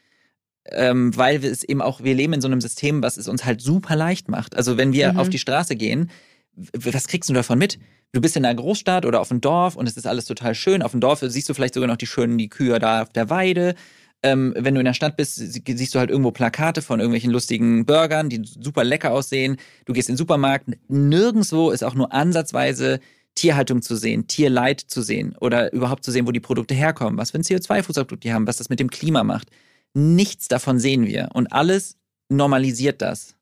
[0.66, 3.44] Ähm, weil wir es eben auch, wir leben in so einem System, was es uns
[3.44, 4.54] halt super leicht macht.
[4.56, 5.18] Also wenn wir Mhm.
[5.18, 6.10] auf die Straße gehen,
[6.54, 7.78] was kriegst du davon mit?
[8.12, 10.82] Du bist in einer Großstadt oder auf dem Dorf und es ist alles total schön.
[10.82, 13.30] Auf dem Dorf siehst du vielleicht sogar noch die schönen die Kühe da auf der
[13.30, 13.74] Weide.
[14.22, 17.32] Ähm, wenn du in der Stadt bist, sie- siehst du halt irgendwo Plakate von irgendwelchen
[17.32, 19.56] lustigen Burgern, die super lecker aussehen.
[19.84, 20.68] Du gehst in den Supermarkt.
[20.88, 23.00] Nirgendwo ist auch nur ansatzweise
[23.34, 27.30] Tierhaltung zu sehen, Tierleid zu sehen oder überhaupt zu sehen, wo die Produkte herkommen, was
[27.30, 29.48] für ein CO2-Fußabdruck die haben, was das mit dem Klima macht.
[29.94, 31.96] Nichts davon sehen wir und alles
[32.28, 33.34] normalisiert das.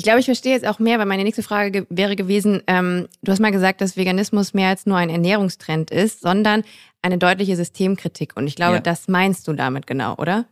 [0.00, 3.06] Ich glaube, ich verstehe jetzt auch mehr, weil meine nächste Frage ge wäre gewesen, ähm,
[3.20, 6.62] du hast mal gesagt, dass Veganismus mehr als nur ein Ernährungstrend ist, sondern
[7.02, 8.34] eine deutliche Systemkritik.
[8.34, 8.80] Und ich glaube, Ja.
[8.80, 10.46] das meinst du damit genau, oder?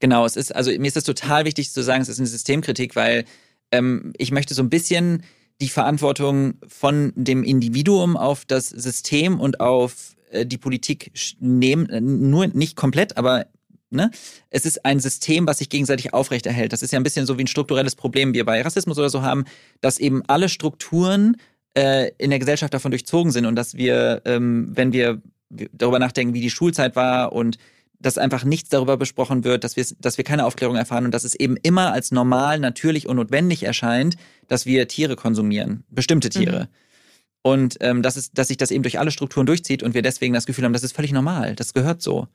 [0.00, 2.96] Genau, es ist, also mir ist das total wichtig zu sagen, es ist eine Systemkritik,
[2.96, 3.26] weil
[3.70, 5.22] ähm, ich möchte so ein bisschen
[5.60, 12.00] die Verantwortung von dem Individuum auf das System und auf äh, die Politik nehmen, äh,
[12.00, 13.46] nur nicht komplett, aber
[13.90, 14.10] ne?
[14.50, 16.72] Es ist ein System, was sich gegenseitig aufrechterhält.
[16.72, 19.22] Das ist ja ein bisschen so wie ein strukturelles Problem, wir bei Rassismus oder so
[19.22, 19.44] haben,
[19.80, 21.36] dass eben alle Strukturen
[21.74, 25.20] äh, in der Gesellschaft davon durchzogen sind und dass wir, ähm, wenn wir
[25.50, 27.58] darüber nachdenken, wie die Schulzeit war und
[28.00, 31.24] dass einfach nichts darüber besprochen wird, dass wir, dass wir keine Aufklärung erfahren und dass
[31.24, 34.16] es eben immer als normal, natürlich und notwendig erscheint,
[34.48, 36.68] dass wir Tiere konsumieren, bestimmte Tiere.
[37.42, 40.34] Und ähm, dass, es, dass sich das eben durch alle Strukturen durchzieht und wir deswegen
[40.34, 42.28] das Gefühl haben, das ist völlig normal, das gehört so.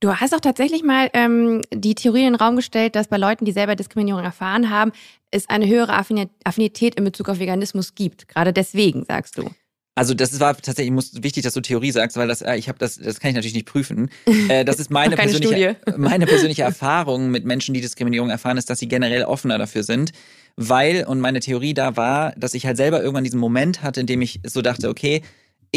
[0.00, 3.44] Du hast auch tatsächlich mal ähm, die Theorie in den Raum gestellt, dass bei Leuten,
[3.44, 4.92] die selber Diskriminierung erfahren haben,
[5.30, 8.28] es eine höhere Affini- Affinität in Bezug auf Veganismus gibt.
[8.28, 9.50] Gerade deswegen, sagst du.
[9.98, 12.78] Also das war tatsächlich muss, wichtig, dass du Theorie sagst, weil das äh, ich habe
[12.78, 14.10] das das kann ich natürlich nicht prüfen.
[14.48, 18.78] Äh, das ist meine persönliche meine persönliche Erfahrung mit Menschen, die Diskriminierung erfahren, ist, dass
[18.78, 20.12] sie generell offener dafür sind,
[20.56, 24.06] weil und meine Theorie da war, dass ich halt selber irgendwann diesen Moment hatte, in
[24.06, 25.22] dem ich so dachte, okay,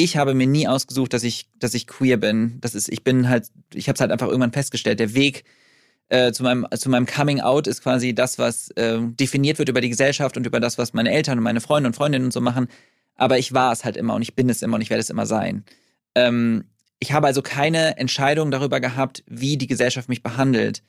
[0.04, 2.58] ich habe mir nie ausgesucht, dass ich dass ich queer bin.
[2.62, 5.44] Das ist ich bin halt ich habe es halt einfach irgendwann festgestellt, der Weg
[6.10, 9.82] äh, zu meinem zu meinem Coming Out ist quasi das, was äh, definiert wird über
[9.82, 12.42] die Gesellschaft und über das, was meine Eltern und meine Freunde und Freundinnen und so
[12.42, 12.68] machen.
[13.16, 15.10] Aber ich war es halt immer und ich bin es immer und ich werde es
[15.10, 15.64] immer sein.
[16.16, 16.66] Ähm,
[17.00, 20.84] ich habe also keine Entscheidung darüber gehabt, wie die Gesellschaft mich behandelt.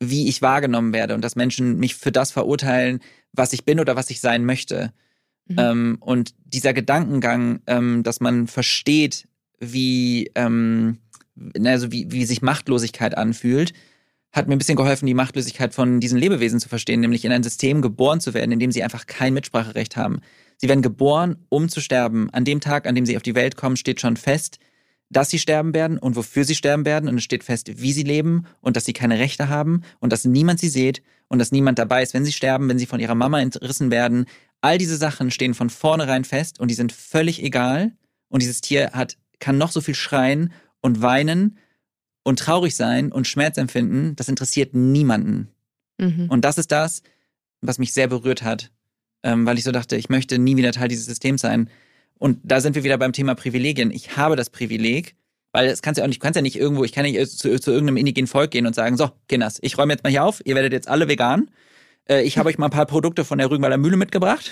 [0.00, 3.00] wie ich wahrgenommen werde und dass Menschen mich für das verurteilen,
[3.32, 4.92] was ich bin oder was ich sein möchte.
[5.48, 5.56] Mhm.
[5.58, 9.28] Ähm, und dieser Gedankengang, ähm, dass man versteht,
[9.60, 10.98] wie, ähm,
[11.64, 13.72] also wie, wie sich Machtlosigkeit anfühlt,
[14.32, 17.42] hat mir ein bisschen geholfen, die Machtlosigkeit von diesen Lebewesen zu verstehen, nämlich in ein
[17.42, 20.20] System geboren zu werden, in dem sie einfach kein Mitspracherecht haben.
[20.58, 22.28] Sie werden geboren, um zu sterben.
[22.30, 24.58] An dem Tag, an dem sie auf die Welt kommen, steht schon fest,
[25.08, 27.08] dass sie sterben werden und wofür sie sterben werden.
[27.08, 30.24] Und es steht fest, wie sie leben und dass sie keine Rechte haben und dass
[30.24, 33.14] niemand sie sieht und dass niemand dabei ist, wenn sie sterben, wenn sie von ihrer
[33.14, 34.26] Mama entrissen werden.
[34.66, 37.92] All diese Sachen stehen von vornherein fest und die sind völlig egal.
[38.28, 41.58] Und dieses Tier hat, kann noch so viel schreien und weinen
[42.24, 44.16] und traurig sein und Schmerz empfinden.
[44.16, 45.50] Das interessiert niemanden.
[45.98, 46.26] Mhm.
[46.28, 47.04] Und das ist das,
[47.60, 48.72] was mich sehr berührt hat,
[49.22, 51.70] ähm, weil ich so dachte, ich möchte nie wieder Teil dieses Systems sein.
[52.18, 53.92] Und da sind wir wieder beim Thema Privilegien.
[53.92, 55.14] Ich habe das Privileg,
[55.52, 57.60] weil es kannst ja auch nicht, du kannst ja nicht irgendwo, ich kann nicht zu,
[57.60, 60.42] zu irgendeinem indigenen Volk gehen und sagen, so, Kinders, ich räume jetzt mal hier auf,
[60.44, 61.52] ihr werdet jetzt alle vegan.
[62.08, 64.50] Äh, ich habe euch mal ein paar Produkte von der Rügenwalder Mühle mitgebracht.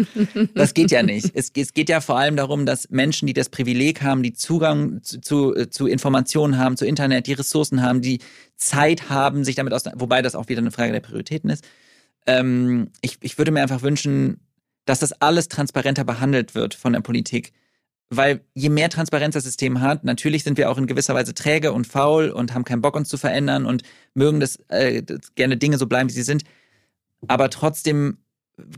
[0.54, 1.30] das geht ja nicht.
[1.34, 5.02] Es, es, geht ja vor allem darum, dass Menschen, die das Privileg haben, die Zugang
[5.02, 8.20] zu, zu, zu Informationen haben, zu Internet, die Ressourcen haben, die
[8.56, 11.64] Zeit haben, sich damit aus, wobei das auch wieder eine Frage der Prioritäten ist.
[12.26, 14.40] Ähm, ich, ich würde mir einfach wünschen,
[14.86, 17.52] dass das alles transparenter behandelt wird von der Politik.
[18.10, 21.72] Weil je mehr Transparenz das System hat, natürlich sind wir auch in gewisser Weise träge
[21.72, 23.82] und faul und haben keinen Bock, uns zu verändern und
[24.12, 25.02] mögen das äh,
[25.34, 26.44] gerne Dinge so bleiben, wie sie sind.
[27.28, 28.18] Aber trotzdem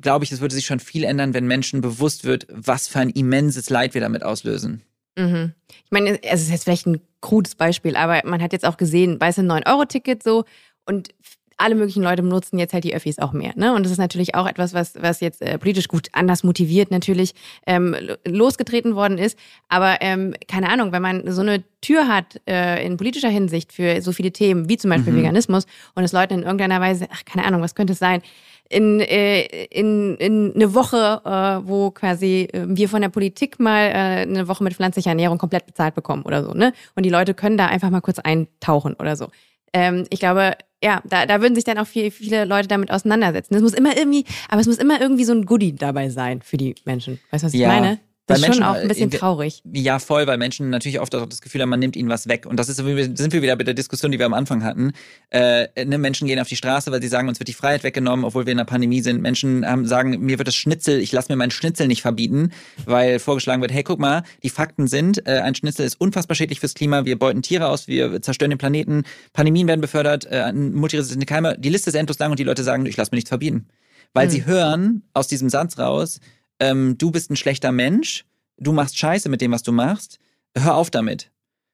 [0.01, 3.11] glaube ich, es würde sich schon viel ändern, wenn Menschen bewusst wird, was für ein
[3.11, 4.83] immenses Leid wir damit auslösen.
[5.19, 5.53] Mhm.
[5.69, 9.21] Ich meine, es ist jetzt vielleicht ein krudes Beispiel, aber man hat jetzt auch gesehen,
[9.21, 10.45] weißt du, 9-Euro-Ticket so
[10.87, 11.11] und
[11.57, 13.53] alle möglichen Leute benutzen jetzt halt die Öffis auch mehr.
[13.57, 13.75] Ne?
[13.75, 17.35] Und das ist natürlich auch etwas, was, was jetzt äh, politisch gut anders motiviert natürlich
[17.67, 17.97] ähm,
[18.27, 19.39] losgetreten worden ist.
[19.69, 24.03] Aber ähm, keine Ahnung, wenn man so eine Tür hat äh, in politischer Hinsicht für
[24.03, 25.19] so viele Themen, wie zum Beispiel mhm.
[25.19, 28.23] Veganismus, und es Leuten in irgendeiner Weise, ach, keine Ahnung, was könnte es sein,
[28.69, 33.87] in, äh, in, in eine Woche, äh, wo quasi äh, wir von der Politik mal
[33.87, 33.93] äh,
[34.23, 36.73] eine Woche mit pflanzlicher Ernährung komplett bezahlt bekommen oder so, ne?
[36.97, 39.29] Und die Leute können da einfach mal kurz eintauchen oder so.
[39.77, 43.55] Ähm, ich glaube, ja, da, da würden sich dann auch viel, viele Leute damit auseinandersetzen.
[43.55, 46.57] Es muss immer irgendwie, aber es muss immer irgendwie so ein Goodie dabei sein für
[46.57, 47.21] die Menschen.
[47.31, 47.69] Weißt du, was ich ja.
[47.69, 47.99] meine?
[48.27, 49.63] Das ist Menschen, schon auch ein bisschen traurig.
[49.73, 52.45] Ja, voll, weil Menschen natürlich oft auch das Gefühl haben, man nimmt ihnen was weg.
[52.45, 54.93] Und das ist, sind wir wieder bei der Diskussion, die wir am Anfang hatten.
[55.31, 58.25] Äh, ne, Menschen gehen auf die Straße, weil sie sagen, uns wird die Freiheit weggenommen,
[58.25, 59.23] obwohl wir in der Pandemie sind.
[59.23, 62.51] Menschen haben, sagen, mir wird das Schnitzel, ich lasse mir meinen Schnitzel nicht verbieten,
[62.85, 66.59] weil vorgeschlagen wird, hey, guck mal, die Fakten sind, äh, ein Schnitzel ist unfassbar schädlich
[66.59, 69.05] fürs Klima, wir beuten Tiere aus, wir zerstören den Planeten,
[69.35, 71.57] Pandemien werden befördert, äh, multiresistente Keime.
[71.59, 73.69] Die Liste ist endlos lang und die Leute sagen, ich lasse mir nichts verbieten.
[74.15, 74.33] Weil hm.
[74.33, 76.21] sie hören aus diesem Satz raus,
[76.61, 78.25] ähm, du bist ein schlechter Mensch,
[78.59, 80.19] du machst Scheiße mit dem, was du machst,
[80.57, 81.31] hör auf damit.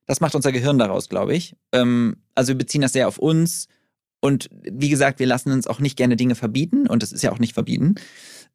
[0.07, 1.55] Das macht unser Gehirn daraus, glaube ich.
[1.73, 3.69] Ähm, also wir beziehen das sehr auf uns.
[4.21, 6.87] Und wie gesagt, wir lassen uns auch nicht gerne Dinge verbieten.
[6.87, 7.95] Und das ist ja auch nicht verbieten.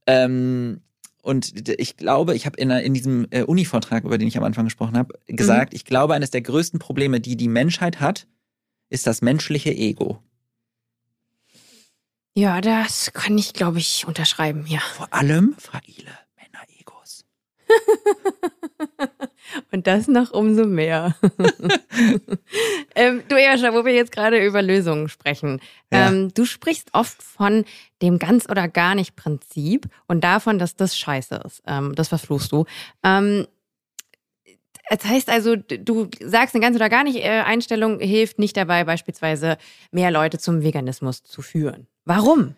[0.05, 0.81] Ähm,
[1.21, 4.65] und ich glaube, ich habe in, in, diesem äh, Uni-Vortrag, über den ich am Anfang
[4.65, 5.75] gesprochen habe, gesagt, mhm.
[5.75, 8.27] ich glaube, eines der größten Probleme, die die Menschheit hat,
[8.89, 10.21] ist das menschliche Ego.
[12.37, 14.79] Ja, das kann ich, glaube ich, unterschreiben, ja.
[14.79, 16.11] Vor allem, Fragile,
[19.71, 21.15] Und das noch umso mehr.
[22.95, 25.59] ähm, du, Erscha, wo wir jetzt gerade über Lösungen sprechen.
[25.91, 26.09] Ja.
[26.09, 27.65] Ähm, du sprichst oft von
[28.03, 31.63] dem ganz oder gar nicht Prinzip und davon, dass das scheiße ist.
[31.65, 32.65] Ähm, das verfluchst du.
[33.03, 33.47] Ähm,
[34.91, 38.83] das heißt also, du sagst, eine ganz oder gar nicht äh, Einstellung hilft nicht dabei,
[38.83, 39.57] beispielsweise
[39.89, 41.87] mehr Leute zum Veganismus zu führen.
[42.07, 42.55] Warum?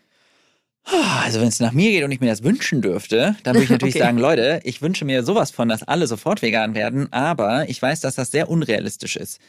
[1.23, 3.69] Also wenn es nach mir geht und ich mir das wünschen dürfte, dann würde ich
[3.71, 4.03] natürlich okay.
[4.03, 7.99] sagen, Leute, ich wünsche mir sowas von, dass alle sofort vegan werden, aber ich weiß,
[8.01, 9.39] dass das sehr unrealistisch ist.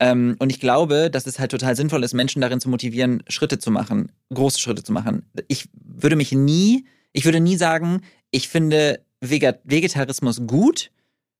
[0.00, 3.58] Ähm, und ich glaube, dass es halt total sinnvoll ist, Menschen darin zu motivieren, Schritte
[3.58, 5.24] zu machen, große Schritte zu machen.
[5.48, 10.90] Ich würde mich nie, ich würde nie sagen, ich finde Vegetarismus gut,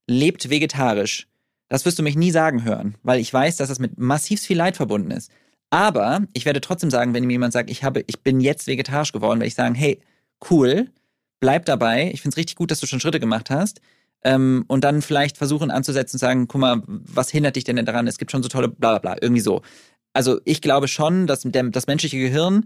[0.06, 1.28] lebt vegetarisch.
[1.68, 4.56] Das wirst du mich nie sagen hören, weil ich weiß, dass das mit massiv viel
[4.56, 5.30] Leid verbunden ist.
[5.70, 9.12] Aber ich werde trotzdem sagen, wenn mir jemand sagt, ich, habe, ich bin jetzt vegetarisch
[9.12, 10.00] geworden, werde ich sagen, hey,
[10.50, 10.88] cool,
[11.40, 12.10] bleib dabei.
[12.12, 13.80] Ich finde es richtig gut, dass du schon Schritte gemacht hast.
[14.24, 18.06] Ähm, und dann vielleicht versuchen anzusetzen und sagen, guck mal, was hindert dich denn daran?
[18.06, 19.62] Es gibt schon so tolle bla bla bla, irgendwie so.
[20.12, 22.64] Also ich glaube schon, dass der, das menschliche Gehirn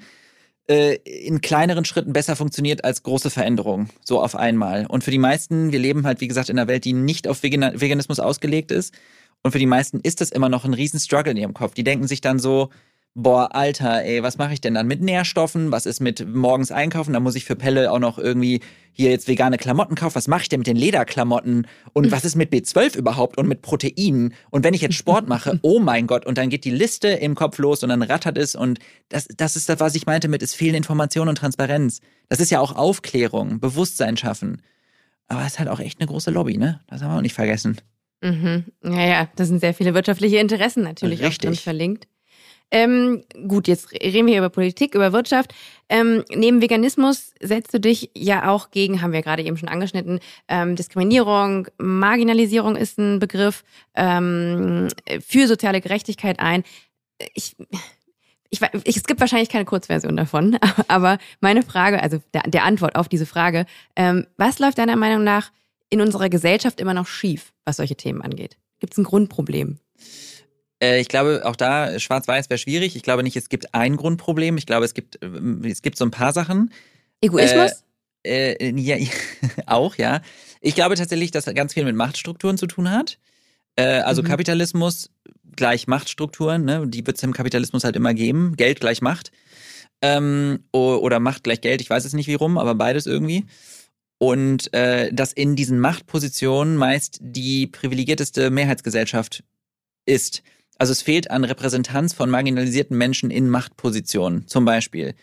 [0.68, 4.86] äh, in kleineren Schritten besser funktioniert als große Veränderungen, so auf einmal.
[4.86, 7.42] Und für die meisten, wir leben halt, wie gesagt, in einer Welt, die nicht auf
[7.42, 8.94] Veganismus ausgelegt ist.
[9.42, 11.74] Und für die meisten ist das immer noch ein riesen Struggle in ihrem Kopf.
[11.74, 12.70] Die denken sich dann so,
[13.14, 15.70] boah, Alter, ey, was mache ich denn dann mit Nährstoffen?
[15.70, 17.12] Was ist mit morgens einkaufen?
[17.12, 18.60] Da muss ich für Pelle auch noch irgendwie
[18.92, 20.14] hier jetzt vegane Klamotten kaufen.
[20.14, 21.66] Was mache ich denn mit den Lederklamotten?
[21.92, 24.34] Und was ist mit B12 überhaupt und mit Proteinen?
[24.50, 27.34] Und wenn ich jetzt Sport mache, oh mein Gott, und dann geht die Liste im
[27.34, 28.54] Kopf los und dann rattert es.
[28.54, 32.00] Und das, das ist das, was ich meinte mit, es fehlen Informationen und Transparenz.
[32.28, 34.62] Das ist ja auch Aufklärung, Bewusstsein schaffen.
[35.28, 36.80] Aber es ist halt auch echt eine große Lobby, ne?
[36.88, 37.78] Das haben wir auch nicht vergessen.
[38.22, 38.64] Mhm.
[38.84, 41.48] Ja, ja, da sind sehr viele wirtschaftliche Interessen natürlich Richtig.
[41.48, 42.08] auch drin verlinkt.
[42.72, 45.54] Ähm, gut, jetzt reden wir über Politik, über Wirtschaft.
[45.90, 50.20] Ähm, neben Veganismus setzt du dich ja auch gegen, haben wir gerade eben schon angeschnitten,
[50.48, 53.62] ähm, Diskriminierung, Marginalisierung ist ein Begriff,
[53.94, 54.88] ähm,
[55.20, 56.64] für soziale Gerechtigkeit ein.
[57.34, 57.56] Ich,
[58.48, 60.58] ich, ich, es gibt wahrscheinlich keine Kurzversion davon,
[60.88, 63.66] aber meine Frage, also der, der Antwort auf diese Frage,
[63.96, 65.52] ähm, was läuft deiner Meinung nach
[65.90, 68.56] in unserer Gesellschaft immer noch schief, was solche Themen angeht?
[68.80, 69.78] Gibt es ein Grundproblem?
[70.83, 72.97] Äh, ich glaube, auch da schwarz-weiß wäre schwierig.
[72.97, 74.57] Ich glaube nicht, es gibt ein Grundproblem.
[74.57, 75.18] Ich glaube, es gibt,
[75.64, 76.72] es gibt so ein paar Sachen.
[77.20, 77.85] Egoismus?
[78.26, 78.97] Äh, äh, ja,
[79.66, 80.20] auch, ja.
[80.61, 83.18] Ich glaube tatsächlich, dass das ganz viel mit Machtstrukturen zu tun hat.
[83.76, 84.26] Äh, also mhm.
[84.26, 85.11] Kapitalismus
[85.55, 86.87] gleich Machtstrukturen, ne?
[86.87, 88.57] die wird es im Kapitalismus halt immer geben.
[88.57, 89.30] Geld gleich Macht.
[90.01, 93.45] Ähm, oder Macht gleich Geld, ich weiß es nicht wie rum, aber beides irgendwie.
[94.18, 99.45] Und äh, dass in diesen Machtpositionen meist die privilegierteste Mehrheitsgesellschaft
[100.07, 100.43] ist.
[100.78, 104.46] Also es fehlt an Repräsentanz von marginalisierten Menschen in Machtpositionen.
[104.48, 105.14] Zum Beispiel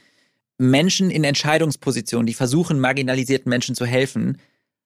[0.58, 4.38] Menschen in Entscheidungspositionen, die versuchen, marginalisierten Menschen zu helfen,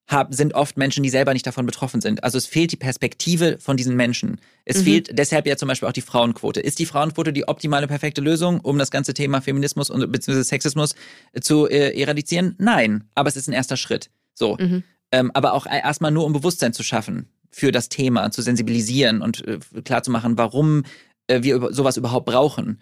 [0.08, 2.24] haben, sind oft Menschen, die selber nicht davon betroffen sind.
[2.24, 4.40] Also es fehlt die Perspektive von diesen Menschen.
[4.66, 4.84] Es mhm.
[4.84, 6.60] fehlt deshalb ja zum Beispiel auch die Frauenquote.
[6.60, 10.96] Ist die Frauenquote die optimale, perfekte Lösung, um das ganze Thema Feminismus und beziehungsweise Sexismus
[11.42, 12.56] zu äh, eradizieren?
[12.60, 14.10] Nein, aber es ist ein erster Schritt.
[14.34, 14.58] So.
[14.60, 14.84] Mhm.
[15.12, 19.48] Ähm, aber auch erstmal nur, um Bewusstsein zu schaffen für das Thema, zu sensibilisieren und
[19.48, 20.84] äh, klarzumachen, warum
[21.28, 22.80] äh, wir sowas überhaupt brauchen.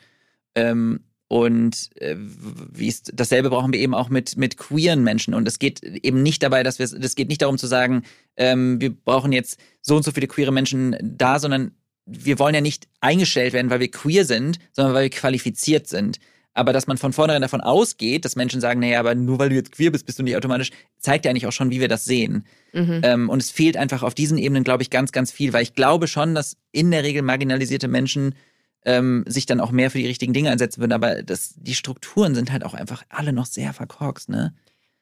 [0.55, 5.33] Ähm, und äh, wie ist, dasselbe brauchen wir eben auch mit, mit queeren Menschen.
[5.33, 8.03] Und es geht eben nicht dabei, dass wir es geht nicht darum zu sagen,
[8.35, 11.71] ähm, wir brauchen jetzt so und so viele queere Menschen da, sondern
[12.05, 16.19] wir wollen ja nicht eingestellt werden, weil wir queer sind, sondern weil wir qualifiziert sind.
[16.53, 19.55] Aber dass man von vornherein davon ausgeht, dass Menschen sagen, naja, aber nur weil du
[19.55, 22.03] jetzt queer bist, bist du nicht automatisch, zeigt ja eigentlich auch schon, wie wir das
[22.03, 22.45] sehen.
[22.73, 23.01] Mhm.
[23.03, 25.75] Ähm, und es fehlt einfach auf diesen Ebenen, glaube ich, ganz, ganz viel, weil ich
[25.75, 28.35] glaube schon, dass in der Regel marginalisierte Menschen
[28.83, 30.93] ähm, sich dann auch mehr für die richtigen Dinge einsetzen würden.
[30.93, 34.53] Aber das, die Strukturen sind halt auch einfach alle noch sehr verkorkst, ne?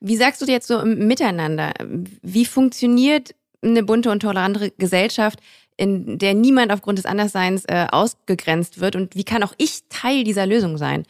[0.02, 1.74] Wie sagst du jetzt so miteinander?
[2.22, 5.40] Wie funktioniert eine bunte und tolerante Gesellschaft,
[5.76, 8.96] in der niemand aufgrund des Andersseins äh, ausgegrenzt wird?
[8.96, 11.04] Und wie kann auch ich Teil dieser Lösung sein?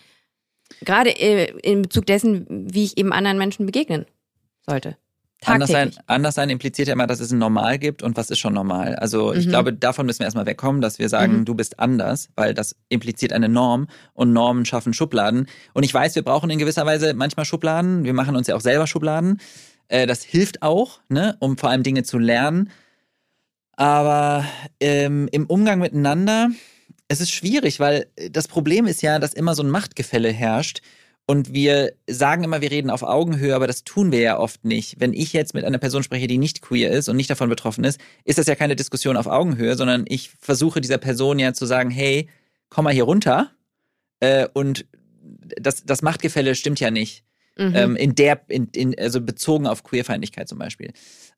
[0.82, 4.06] Gerade äh, in Bezug dessen, wie ich eben anderen Menschen begegnen
[4.66, 4.98] sollte.
[5.46, 8.40] Anders sein, anders sein impliziert ja immer, dass es ein Normal gibt und was ist
[8.40, 8.96] schon normal.
[8.96, 9.52] Also ich mhm.
[9.52, 11.46] glaube, davon müssen wir erstmal wegkommen, dass wir sagen, mhm.
[11.46, 15.48] du bist anders, weil das impliziert eine Norm und Normen schaffen Schubladen.
[15.74, 18.04] Und ich weiß, wir brauchen in gewisser Weise manchmal Schubladen.
[18.04, 19.40] Wir machen uns ja auch selber Schubladen.
[19.88, 22.70] Äh, das hilft auch, ne, um vor allem Dinge zu lernen.
[23.78, 24.44] Aber
[24.82, 26.50] ähm, im Umgang miteinander
[27.10, 30.82] es ist schwierig, weil äh, das Problem ist ja, dass immer so ein Machtgefälle herrscht.
[31.26, 35.00] Und wir sagen immer, wir reden auf Augenhöhe, aber das tun wir ja oft nicht.
[35.00, 37.84] Wenn ich jetzt mit einer Person spreche, die nicht queer ist und nicht davon betroffen
[37.84, 41.68] ist, ist das ja keine Diskussion auf Augenhöhe, sondern ich versuche dieser Person ja zu
[41.68, 42.30] sagen, hey,
[42.70, 43.52] komm mal hier runter.
[44.22, 44.88] Äh, und
[45.22, 47.24] das, das Machtgefälle stimmt ja nicht.
[47.58, 47.76] Mhm.
[47.76, 50.94] Ähm, in der, in, in, also bezogen auf Queerfeindlichkeit zum Beispiel.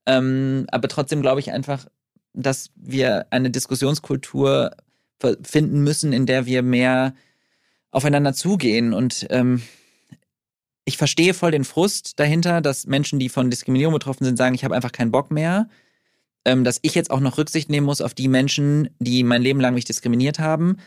[0.05, 1.87] Ähm, aber trotzdem glaube ich einfach,
[2.33, 4.71] dass wir eine Diskussionskultur
[5.43, 7.13] finden müssen, in der wir mehr
[7.91, 8.93] aufeinander zugehen.
[8.93, 9.61] Und ähm,
[10.85, 14.63] ich verstehe voll den Frust dahinter, dass Menschen, die von Diskriminierung betroffen sind, sagen, ich
[14.63, 15.69] habe einfach keinen Bock mehr.
[16.43, 19.59] Ähm, dass ich jetzt auch noch Rücksicht nehmen muss auf die Menschen, die mein Leben
[19.59, 20.77] lang mich diskriminiert haben.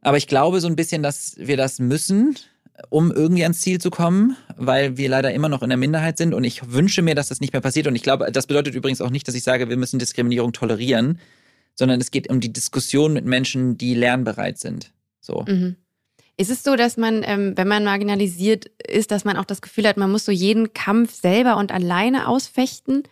[0.00, 2.36] Aber ich glaube so ein bisschen, dass wir das müssen,
[2.90, 6.34] um irgendwie ans Ziel zu kommen, weil wir leider immer noch in der Minderheit sind.
[6.34, 7.88] Und ich wünsche mir, dass das nicht mehr passiert.
[7.88, 11.18] Und ich glaube, das bedeutet übrigens auch nicht, dass ich sage, wir müssen Diskriminierung tolerieren,
[11.76, 14.92] sondern es geht um die Diskussion mit Menschen, die lernbereit sind.
[15.20, 15.44] So.
[15.46, 15.76] Mhm.
[16.38, 19.86] Ist es so, dass man, ähm, wenn man marginalisiert ist, dass man auch das Gefühl
[19.86, 23.04] hat, man muss so jeden Kampf selber und alleine ausfechten?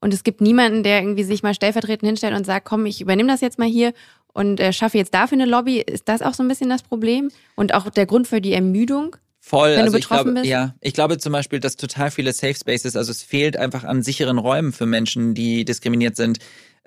[0.00, 3.32] Und es gibt niemanden, der irgendwie sich mal stellvertretend hinstellt und sagt, komm, ich übernehme
[3.32, 3.92] das jetzt mal hier
[4.32, 5.80] und äh, schaffe jetzt dafür eine Lobby.
[5.80, 7.30] Ist das auch so ein bisschen das Problem?
[7.56, 9.16] Und auch der Grund für die Ermüdung?
[9.40, 10.50] Voll, wenn also du betroffen ich glaube, bist?
[10.50, 14.02] ja, ich glaube zum Beispiel, dass total viele Safe Spaces, also es fehlt einfach an
[14.02, 16.38] sicheren Räumen für Menschen, die diskriminiert sind.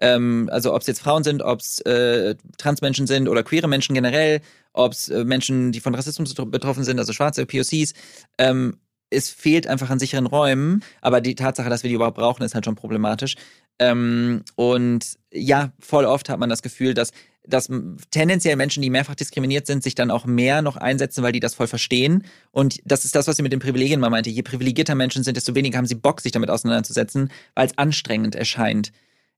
[0.01, 3.93] Ähm, also ob es jetzt Frauen sind, ob es äh, Transmenschen sind oder queere Menschen
[3.93, 4.41] generell,
[4.73, 7.93] ob es äh, Menschen, die von Rassismus betroffen sind, also schwarze POCs.
[8.37, 8.77] Ähm,
[9.09, 12.55] es fehlt einfach an sicheren Räumen, aber die Tatsache, dass wir die überhaupt brauchen, ist
[12.55, 13.35] halt schon problematisch.
[13.77, 17.11] Ähm, und ja, voll oft hat man das Gefühl, dass
[17.43, 17.69] dass
[18.11, 21.55] tendenziell Menschen, die mehrfach diskriminiert sind, sich dann auch mehr noch einsetzen, weil die das
[21.55, 22.23] voll verstehen.
[22.51, 24.29] Und das ist das, was sie mit den Privilegien mal meinte.
[24.29, 28.35] Je privilegierter Menschen sind, desto weniger haben sie Bock, sich damit auseinanderzusetzen, weil es anstrengend
[28.35, 28.91] erscheint.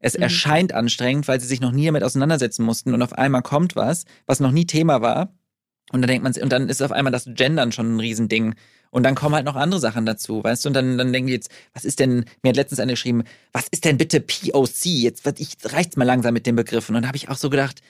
[0.03, 0.23] Es mhm.
[0.23, 4.03] erscheint anstrengend, weil sie sich noch nie damit auseinandersetzen mussten und auf einmal kommt was,
[4.25, 5.33] was noch nie Thema war.
[5.91, 8.55] Und dann denkt man, und dann ist auf einmal das Gendern schon ein Riesending.
[8.89, 10.69] Und dann kommen halt noch andere Sachen dazu, weißt du?
[10.69, 13.23] Und dann, dann denken die jetzt, was ist denn, mir hat letztens eine geschrieben,
[13.53, 14.85] was ist denn bitte POC?
[14.85, 16.95] Jetzt ich, reicht's mal langsam mit den Begriffen.
[16.95, 17.81] Und da habe ich auch so gedacht,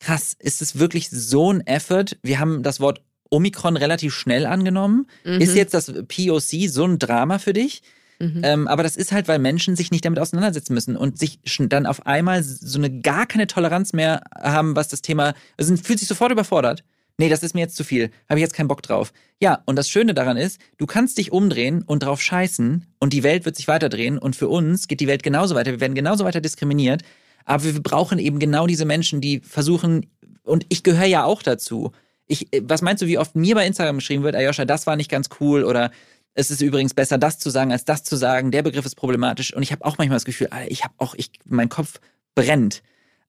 [0.00, 2.16] krass, ist es wirklich so ein Effort?
[2.22, 3.00] Wir haben das Wort
[3.30, 5.06] Omikron relativ schnell angenommen.
[5.24, 5.40] Mhm.
[5.40, 7.82] Ist jetzt das POC so ein Drama für dich?
[8.20, 8.40] Mhm.
[8.44, 11.86] Ähm, aber das ist halt, weil Menschen sich nicht damit auseinandersetzen müssen und sich dann
[11.86, 16.08] auf einmal so eine gar keine Toleranz mehr haben, was das Thema, also fühlt sich
[16.08, 16.84] sofort überfordert
[17.20, 19.12] nee, das ist mir jetzt zu viel, habe ich jetzt keinen Bock drauf.
[19.40, 23.22] Ja, und das Schöne daran ist, du kannst dich umdrehen und drauf scheißen und die
[23.22, 26.24] Welt wird sich weiterdrehen und für uns geht die Welt genauso weiter, wir werden genauso
[26.24, 27.02] weiter diskriminiert,
[27.44, 30.06] aber wir brauchen eben genau diese Menschen, die versuchen,
[30.42, 31.92] und ich gehöre ja auch dazu.
[32.26, 35.10] Ich, was meinst du, wie oft mir bei Instagram geschrieben wird, Ayosha, das war nicht
[35.10, 35.90] ganz cool oder
[36.34, 39.54] es ist übrigens besser, das zu sagen, als das zu sagen, der Begriff ist problematisch
[39.54, 42.00] und ich habe auch manchmal das Gefühl, ich habe auch, ich, mein Kopf
[42.34, 42.82] brennt.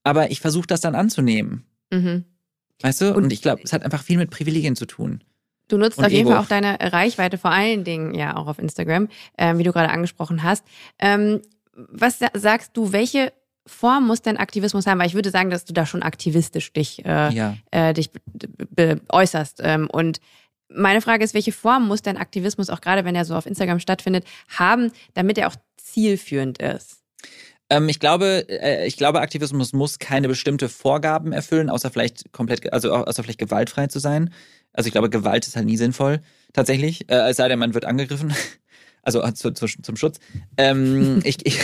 [0.04, 1.66] Aber ich versuche das dann anzunehmen.
[1.92, 2.26] Mhm.
[2.82, 3.10] Weißt du?
[3.10, 5.24] Und, und ich glaube, es hat einfach viel mit Privilegien zu tun.
[5.68, 8.60] Du nutzt und auf jeden Fall auch deine Reichweite, vor allen Dingen ja auch auf
[8.60, 10.66] Instagram, ähm, wie du gerade angesprochen hast.
[11.00, 11.42] Ähm,
[11.74, 13.32] was sagst du, welche
[13.66, 15.00] Form muss denn Aktivismus haben?
[15.00, 17.56] Weil ich würde sagen, dass du da schon aktivistisch dich, äh, ja.
[17.72, 18.10] äh, dich
[19.10, 19.62] äußerst.
[19.64, 20.20] Ähm, und
[20.76, 23.80] meine Frage ist, welche Form muss denn Aktivismus, auch gerade wenn er so auf Instagram
[23.80, 27.02] stattfindet, haben, damit er auch zielführend ist?
[27.70, 32.72] Ähm, ich glaube, äh, ich glaube, Aktivismus muss keine bestimmte Vorgaben erfüllen, außer vielleicht komplett,
[32.74, 34.34] also außer vielleicht gewaltfrei zu sein.
[34.74, 36.20] Also ich glaube, Gewalt ist halt nie sinnvoll,
[36.54, 37.10] tatsächlich.
[37.10, 38.34] Äh, es sei denn, man wird angegriffen.
[39.04, 40.20] Also äh, zu, zu, zum Schutz.
[40.58, 41.60] Ähm, ich, ich,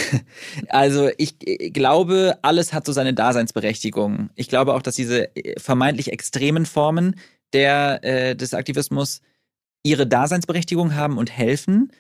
[0.70, 1.38] also ich
[1.72, 4.32] glaube, alles hat so seine Daseinsberechtigung.
[4.34, 7.16] Ich glaube auch, dass diese vermeintlich extremen Formen
[7.54, 9.22] der, äh, des Aktivismus
[9.84, 11.92] ihre Daseinsberechtigung haben und helfen.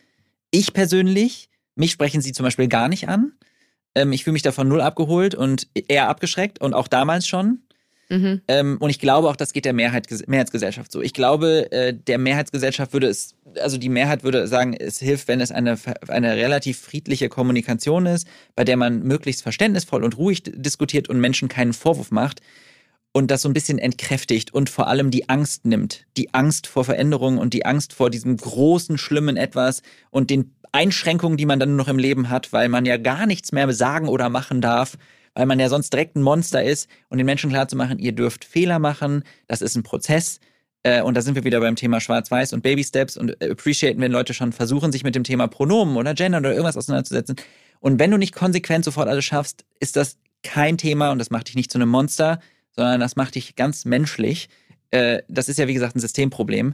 [0.52, 3.34] Ich persönlich, mich sprechen sie zum Beispiel gar nicht an.
[3.95, 7.62] Ähm, ich fühle mich davon null abgeholt und eher abgeschreckt und auch damals schon.
[8.10, 8.41] Mhm.
[8.48, 11.02] Ähm, und ich glaube auch, das geht der Mehrheit, Mehrheitsgesellschaft so.
[11.02, 15.41] Ich glaube, äh, der Mehrheitsgesellschaft würde es, also die Mehrheit würde sagen, es hilft, wenn
[15.41, 15.78] es eine,
[16.08, 21.50] eine relativ friedliche Kommunikation ist, bei der man möglichst verständnisvoll und ruhig diskutiert und Menschen
[21.50, 22.41] keinen Vorwurf macht
[23.14, 26.05] und das so ein bisschen entkräftigt und vor allem die Angst nimmt.
[26.18, 29.82] Die Angst vor Veränderung und die Angst vor diesem großen, schlimmen Etwas
[30.12, 33.51] und den Einschränkungen, die man dann noch im Leben hat, weil man ja gar nichts
[33.51, 34.97] mehr sagen oder machen darf,
[35.34, 38.80] weil man ja sonst direkt ein Monster ist und den Menschen klarzumachen, ihr dürft Fehler
[38.80, 40.39] machen, das ist ein Prozess.
[40.84, 44.12] Äh, und da sind wir wieder beim Thema Schwarz-Weiß und Baby Steps und appreciaten, wenn
[44.12, 47.36] Leute schon versuchen, sich mit dem Thema Pronomen oder Gender oder irgendwas auseinanderzusetzen.
[47.80, 51.47] Und wenn du nicht konsequent sofort alles schaffst, ist das kein Thema und das macht
[51.47, 52.39] dich nicht zu einem Monster,
[52.78, 54.48] sondern das macht dich ganz menschlich.
[54.92, 56.74] Äh, das ist ja, wie gesagt, ein Systemproblem.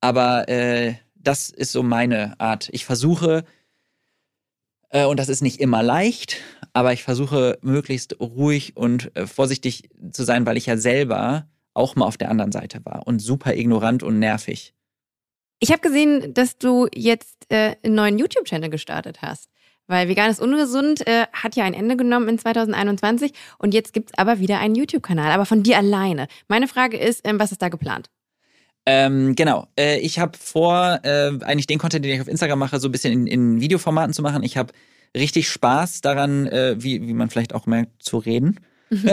[0.00, 2.68] Aber äh, das ist so meine Art.
[2.72, 3.44] Ich versuche,
[4.88, 6.38] äh, und das ist nicht immer leicht,
[6.72, 12.06] aber ich versuche möglichst ruhig und vorsichtig zu sein, weil ich ja selber auch mal
[12.06, 14.74] auf der anderen Seite war und super ignorant und nervig.
[15.60, 19.51] Ich habe gesehen, dass du jetzt einen neuen YouTube-Channel gestartet hast.
[19.92, 24.08] Weil vegan ist ungesund äh, hat ja ein Ende genommen in 2021 und jetzt gibt
[24.08, 26.28] es aber wieder einen YouTube-Kanal, aber von dir alleine.
[26.48, 28.08] Meine Frage ist, ähm, was ist da geplant?
[28.86, 29.68] Ähm, genau.
[29.78, 32.92] Äh, ich habe vor, äh, eigentlich den Content, den ich auf Instagram mache, so ein
[32.92, 34.42] bisschen in, in Videoformaten zu machen.
[34.44, 34.72] Ich habe
[35.14, 38.60] richtig Spaß daran, äh, wie, wie man vielleicht auch merkt, zu reden.
[38.92, 39.10] Mhm.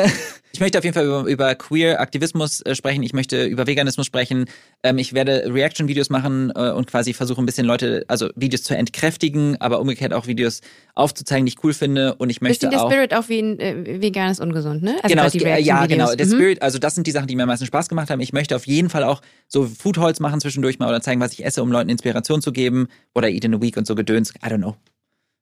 [0.52, 3.04] Ich möchte auf jeden Fall über, über queer Aktivismus äh, sprechen.
[3.04, 4.46] Ich möchte über Veganismus sprechen.
[4.84, 8.76] Ähm, ich werde Reaction-Videos machen äh, und quasi versuchen, ein bisschen Leute, also Videos zu
[8.76, 10.62] entkräftigen, aber umgekehrt auch Videos
[10.96, 12.16] aufzuzeigen, die ich cool finde.
[12.16, 12.90] Und ich möchte Bisschen auch.
[12.90, 14.96] der Spirit auch wie ein äh, veganes ungesund, ne?
[15.04, 16.14] Also genau, die äh, ja, genau.
[16.16, 16.32] Der mhm.
[16.32, 18.20] Spirit, also das sind die Sachen, die mir am meisten Spaß gemacht haben.
[18.20, 21.34] Ich möchte auf jeden Fall auch so Food Halls machen zwischendurch mal oder zeigen, was
[21.34, 22.88] ich esse, um Leuten Inspiration zu geben.
[23.14, 24.34] Oder Eat in a Week und so Gedöns.
[24.44, 24.76] I don't know.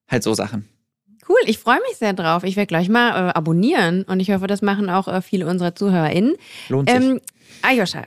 [0.10, 0.68] Halt so Sachen.
[1.28, 2.44] Cool, ich freue mich sehr drauf.
[2.44, 5.76] Ich werde gleich mal äh, abonnieren und ich hoffe, das machen auch äh, viele unserer
[5.76, 6.36] ZuhörerInnen.
[6.70, 7.00] Lohnt sich.
[7.00, 7.22] Ähm,
[7.62, 8.04] Ayosha,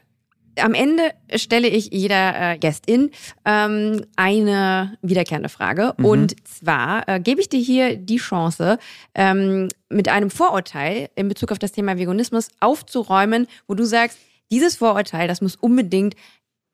[0.56, 3.10] am Ende stelle ich jeder äh, Gästin
[3.44, 5.94] ähm, eine wiederkehrende Frage.
[5.96, 6.04] Mhm.
[6.04, 8.78] Und zwar äh, gebe ich dir hier die Chance,
[9.14, 14.18] ähm, mit einem Vorurteil in Bezug auf das Thema Veganismus aufzuräumen, wo du sagst,
[14.50, 16.14] dieses Vorurteil, das muss unbedingt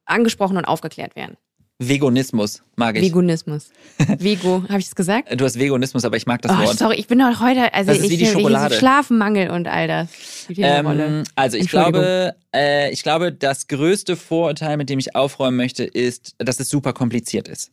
[0.05, 1.37] angesprochen und aufgeklärt werden.
[1.79, 3.03] Veganismus mag ich.
[3.03, 3.71] Veganismus.
[4.19, 5.39] Vego, habe ich es gesagt?
[5.39, 6.79] Du hast Veganismus, aber ich mag das oh, Wort.
[6.79, 8.75] Sorry, ich bin doch heute, also das ist ich, wie die Schokolade.
[8.75, 10.09] Ich, Schlafmangel und all das.
[10.57, 15.85] Ähm, also ich glaube, äh, ich glaube, das größte Vorurteil, mit dem ich aufräumen möchte,
[15.85, 17.73] ist, dass es super kompliziert ist.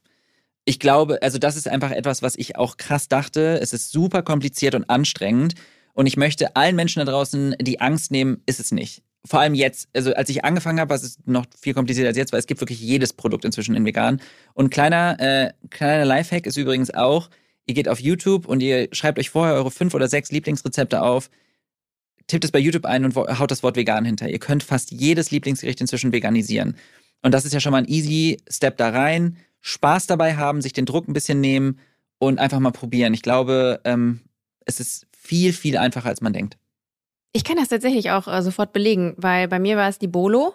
[0.65, 3.59] Ich glaube, also das ist einfach etwas, was ich auch krass dachte.
[3.61, 5.55] Es ist super kompliziert und anstrengend.
[5.93, 9.01] Und ich möchte allen Menschen da draußen die Angst nehmen, ist es nicht.
[9.25, 12.33] Vor allem jetzt, also als ich angefangen habe, was ist noch viel komplizierter als jetzt,
[12.33, 14.21] weil es gibt wirklich jedes Produkt inzwischen in vegan.
[14.53, 17.29] Und kleiner, äh, kleiner Lifehack ist übrigens auch,
[17.65, 21.29] ihr geht auf YouTube und ihr schreibt euch vorher eure fünf oder sechs Lieblingsrezepte auf,
[22.27, 24.29] tippt es bei YouTube ein und haut das Wort vegan hinter.
[24.29, 26.75] Ihr könnt fast jedes Lieblingsgericht inzwischen veganisieren.
[27.21, 29.37] Und das ist ja schon mal ein easy Step da rein.
[29.61, 31.79] Spaß dabei haben, sich den Druck ein bisschen nehmen
[32.19, 33.13] und einfach mal probieren.
[33.13, 34.19] Ich glaube, ähm,
[34.65, 36.57] es ist viel, viel einfacher, als man denkt.
[37.33, 40.53] Ich kann das tatsächlich auch äh, sofort belegen, weil bei mir war es die Bolo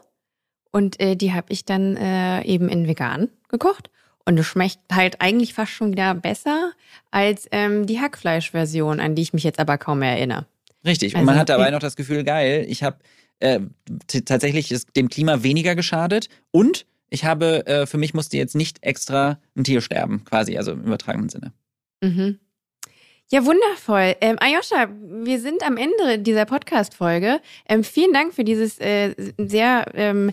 [0.70, 3.90] und äh, die habe ich dann äh, eben in vegan gekocht.
[4.24, 6.72] Und es schmeckt halt eigentlich fast schon wieder besser
[7.10, 10.46] als ähm, die Hackfleisch-Version, an die ich mich jetzt aber kaum mehr erinnere.
[10.84, 11.14] Richtig.
[11.14, 12.98] Und also, man hat dabei noch das Gefühl, geil, ich habe
[13.40, 13.60] äh,
[14.24, 18.82] tatsächlich ist dem Klima weniger geschadet und ich habe, äh, für mich musste jetzt nicht
[18.82, 21.52] extra ein Tier sterben, quasi, also im übertragenen Sinne.
[22.02, 22.38] Mhm.
[23.30, 24.16] Ja, wundervoll.
[24.22, 27.40] Ähm, Ayosha, wir sind am Ende dieser Podcast-Folge.
[27.68, 30.32] Ähm, vielen Dank für dieses äh, sehr ähm,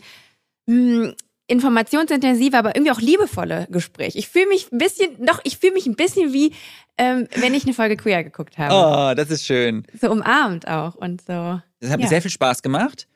[0.66, 1.14] hm,
[1.48, 4.16] informationsintensive, aber irgendwie auch liebevolle Gespräch.
[4.16, 6.54] Ich fühle mich ein bisschen, doch, ich fühle mich ein bisschen wie,
[6.98, 8.74] ähm, wenn ich eine Folge Queer geguckt habe.
[8.74, 9.86] Oh, das ist schön.
[10.00, 11.60] So umarmt auch und so.
[11.82, 12.06] Das hat ja.
[12.06, 13.10] mir sehr viel Spaß gemacht.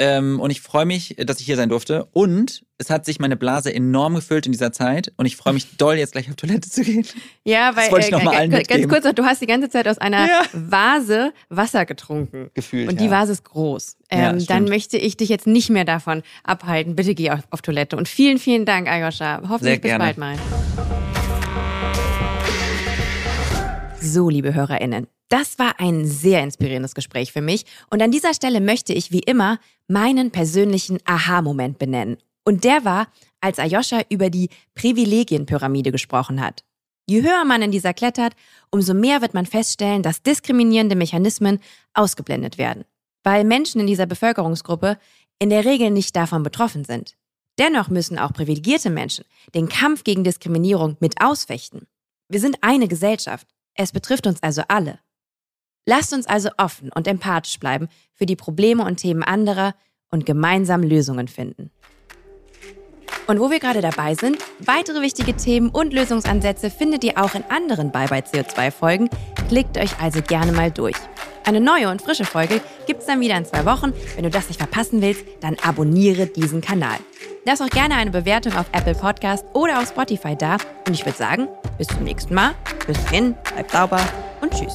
[0.00, 2.06] Ähm, und ich freue mich, dass ich hier sein durfte.
[2.12, 5.12] Und es hat sich meine Blase enorm gefüllt in dieser Zeit.
[5.16, 7.04] Und ich freue mich doll, jetzt gleich auf Toilette zu gehen.
[7.44, 8.88] Ja, weil das ich noch mal äh, allen ganz mitgeben.
[8.88, 10.42] kurz noch, du hast die ganze Zeit aus einer ja.
[10.52, 12.50] Vase Wasser getrunken.
[12.54, 12.88] Gefühlt.
[12.88, 13.10] Und die ja.
[13.10, 13.96] Vase ist groß.
[14.10, 16.94] Ähm, Ja, dann möchte ich dich jetzt nicht mehr davon abhalten.
[16.94, 17.96] Bitte geh auf, auf Toilette.
[17.96, 19.42] Und vielen, vielen Dank, Ayosha.
[19.48, 20.36] Hoffentlich bis bald mal.
[24.00, 27.64] So, liebe HörerInnen, das war ein sehr inspirierendes Gespräch für mich.
[27.90, 32.16] Und an dieser Stelle möchte ich wie immer meinen persönlichen Aha-Moment benennen.
[32.44, 33.08] Und der war,
[33.40, 36.64] als Ayosha über die Privilegienpyramide gesprochen hat.
[37.06, 38.34] Je höher man in dieser klettert,
[38.70, 41.60] umso mehr wird man feststellen, dass diskriminierende Mechanismen
[41.94, 42.84] ausgeblendet werden.
[43.22, 44.98] Weil Menschen in dieser Bevölkerungsgruppe
[45.38, 47.16] in der Regel nicht davon betroffen sind.
[47.58, 49.24] Dennoch müssen auch privilegierte Menschen
[49.54, 51.86] den Kampf gegen Diskriminierung mit ausfechten.
[52.28, 53.46] Wir sind eine Gesellschaft.
[53.74, 54.98] Es betrifft uns also alle.
[55.88, 59.74] Lasst uns also offen und empathisch bleiben für die Probleme und Themen anderer
[60.10, 61.70] und gemeinsam Lösungen finden.
[63.26, 67.42] Und wo wir gerade dabei sind, weitere wichtige Themen und Lösungsansätze findet ihr auch in
[67.44, 69.08] anderen Bye Bye CO2 Folgen.
[69.48, 70.96] Klickt euch also gerne mal durch.
[71.46, 73.94] Eine neue und frische Folge gibt's dann wieder in zwei Wochen.
[74.14, 76.98] Wenn du das nicht verpassen willst, dann abonniere diesen Kanal.
[77.46, 80.58] Lass auch gerne eine Bewertung auf Apple Podcast oder auf Spotify da.
[80.86, 82.54] Und ich würde sagen, bis zum nächsten Mal.
[82.86, 84.00] Bis dahin, bleibt sauber
[84.42, 84.74] und tschüss.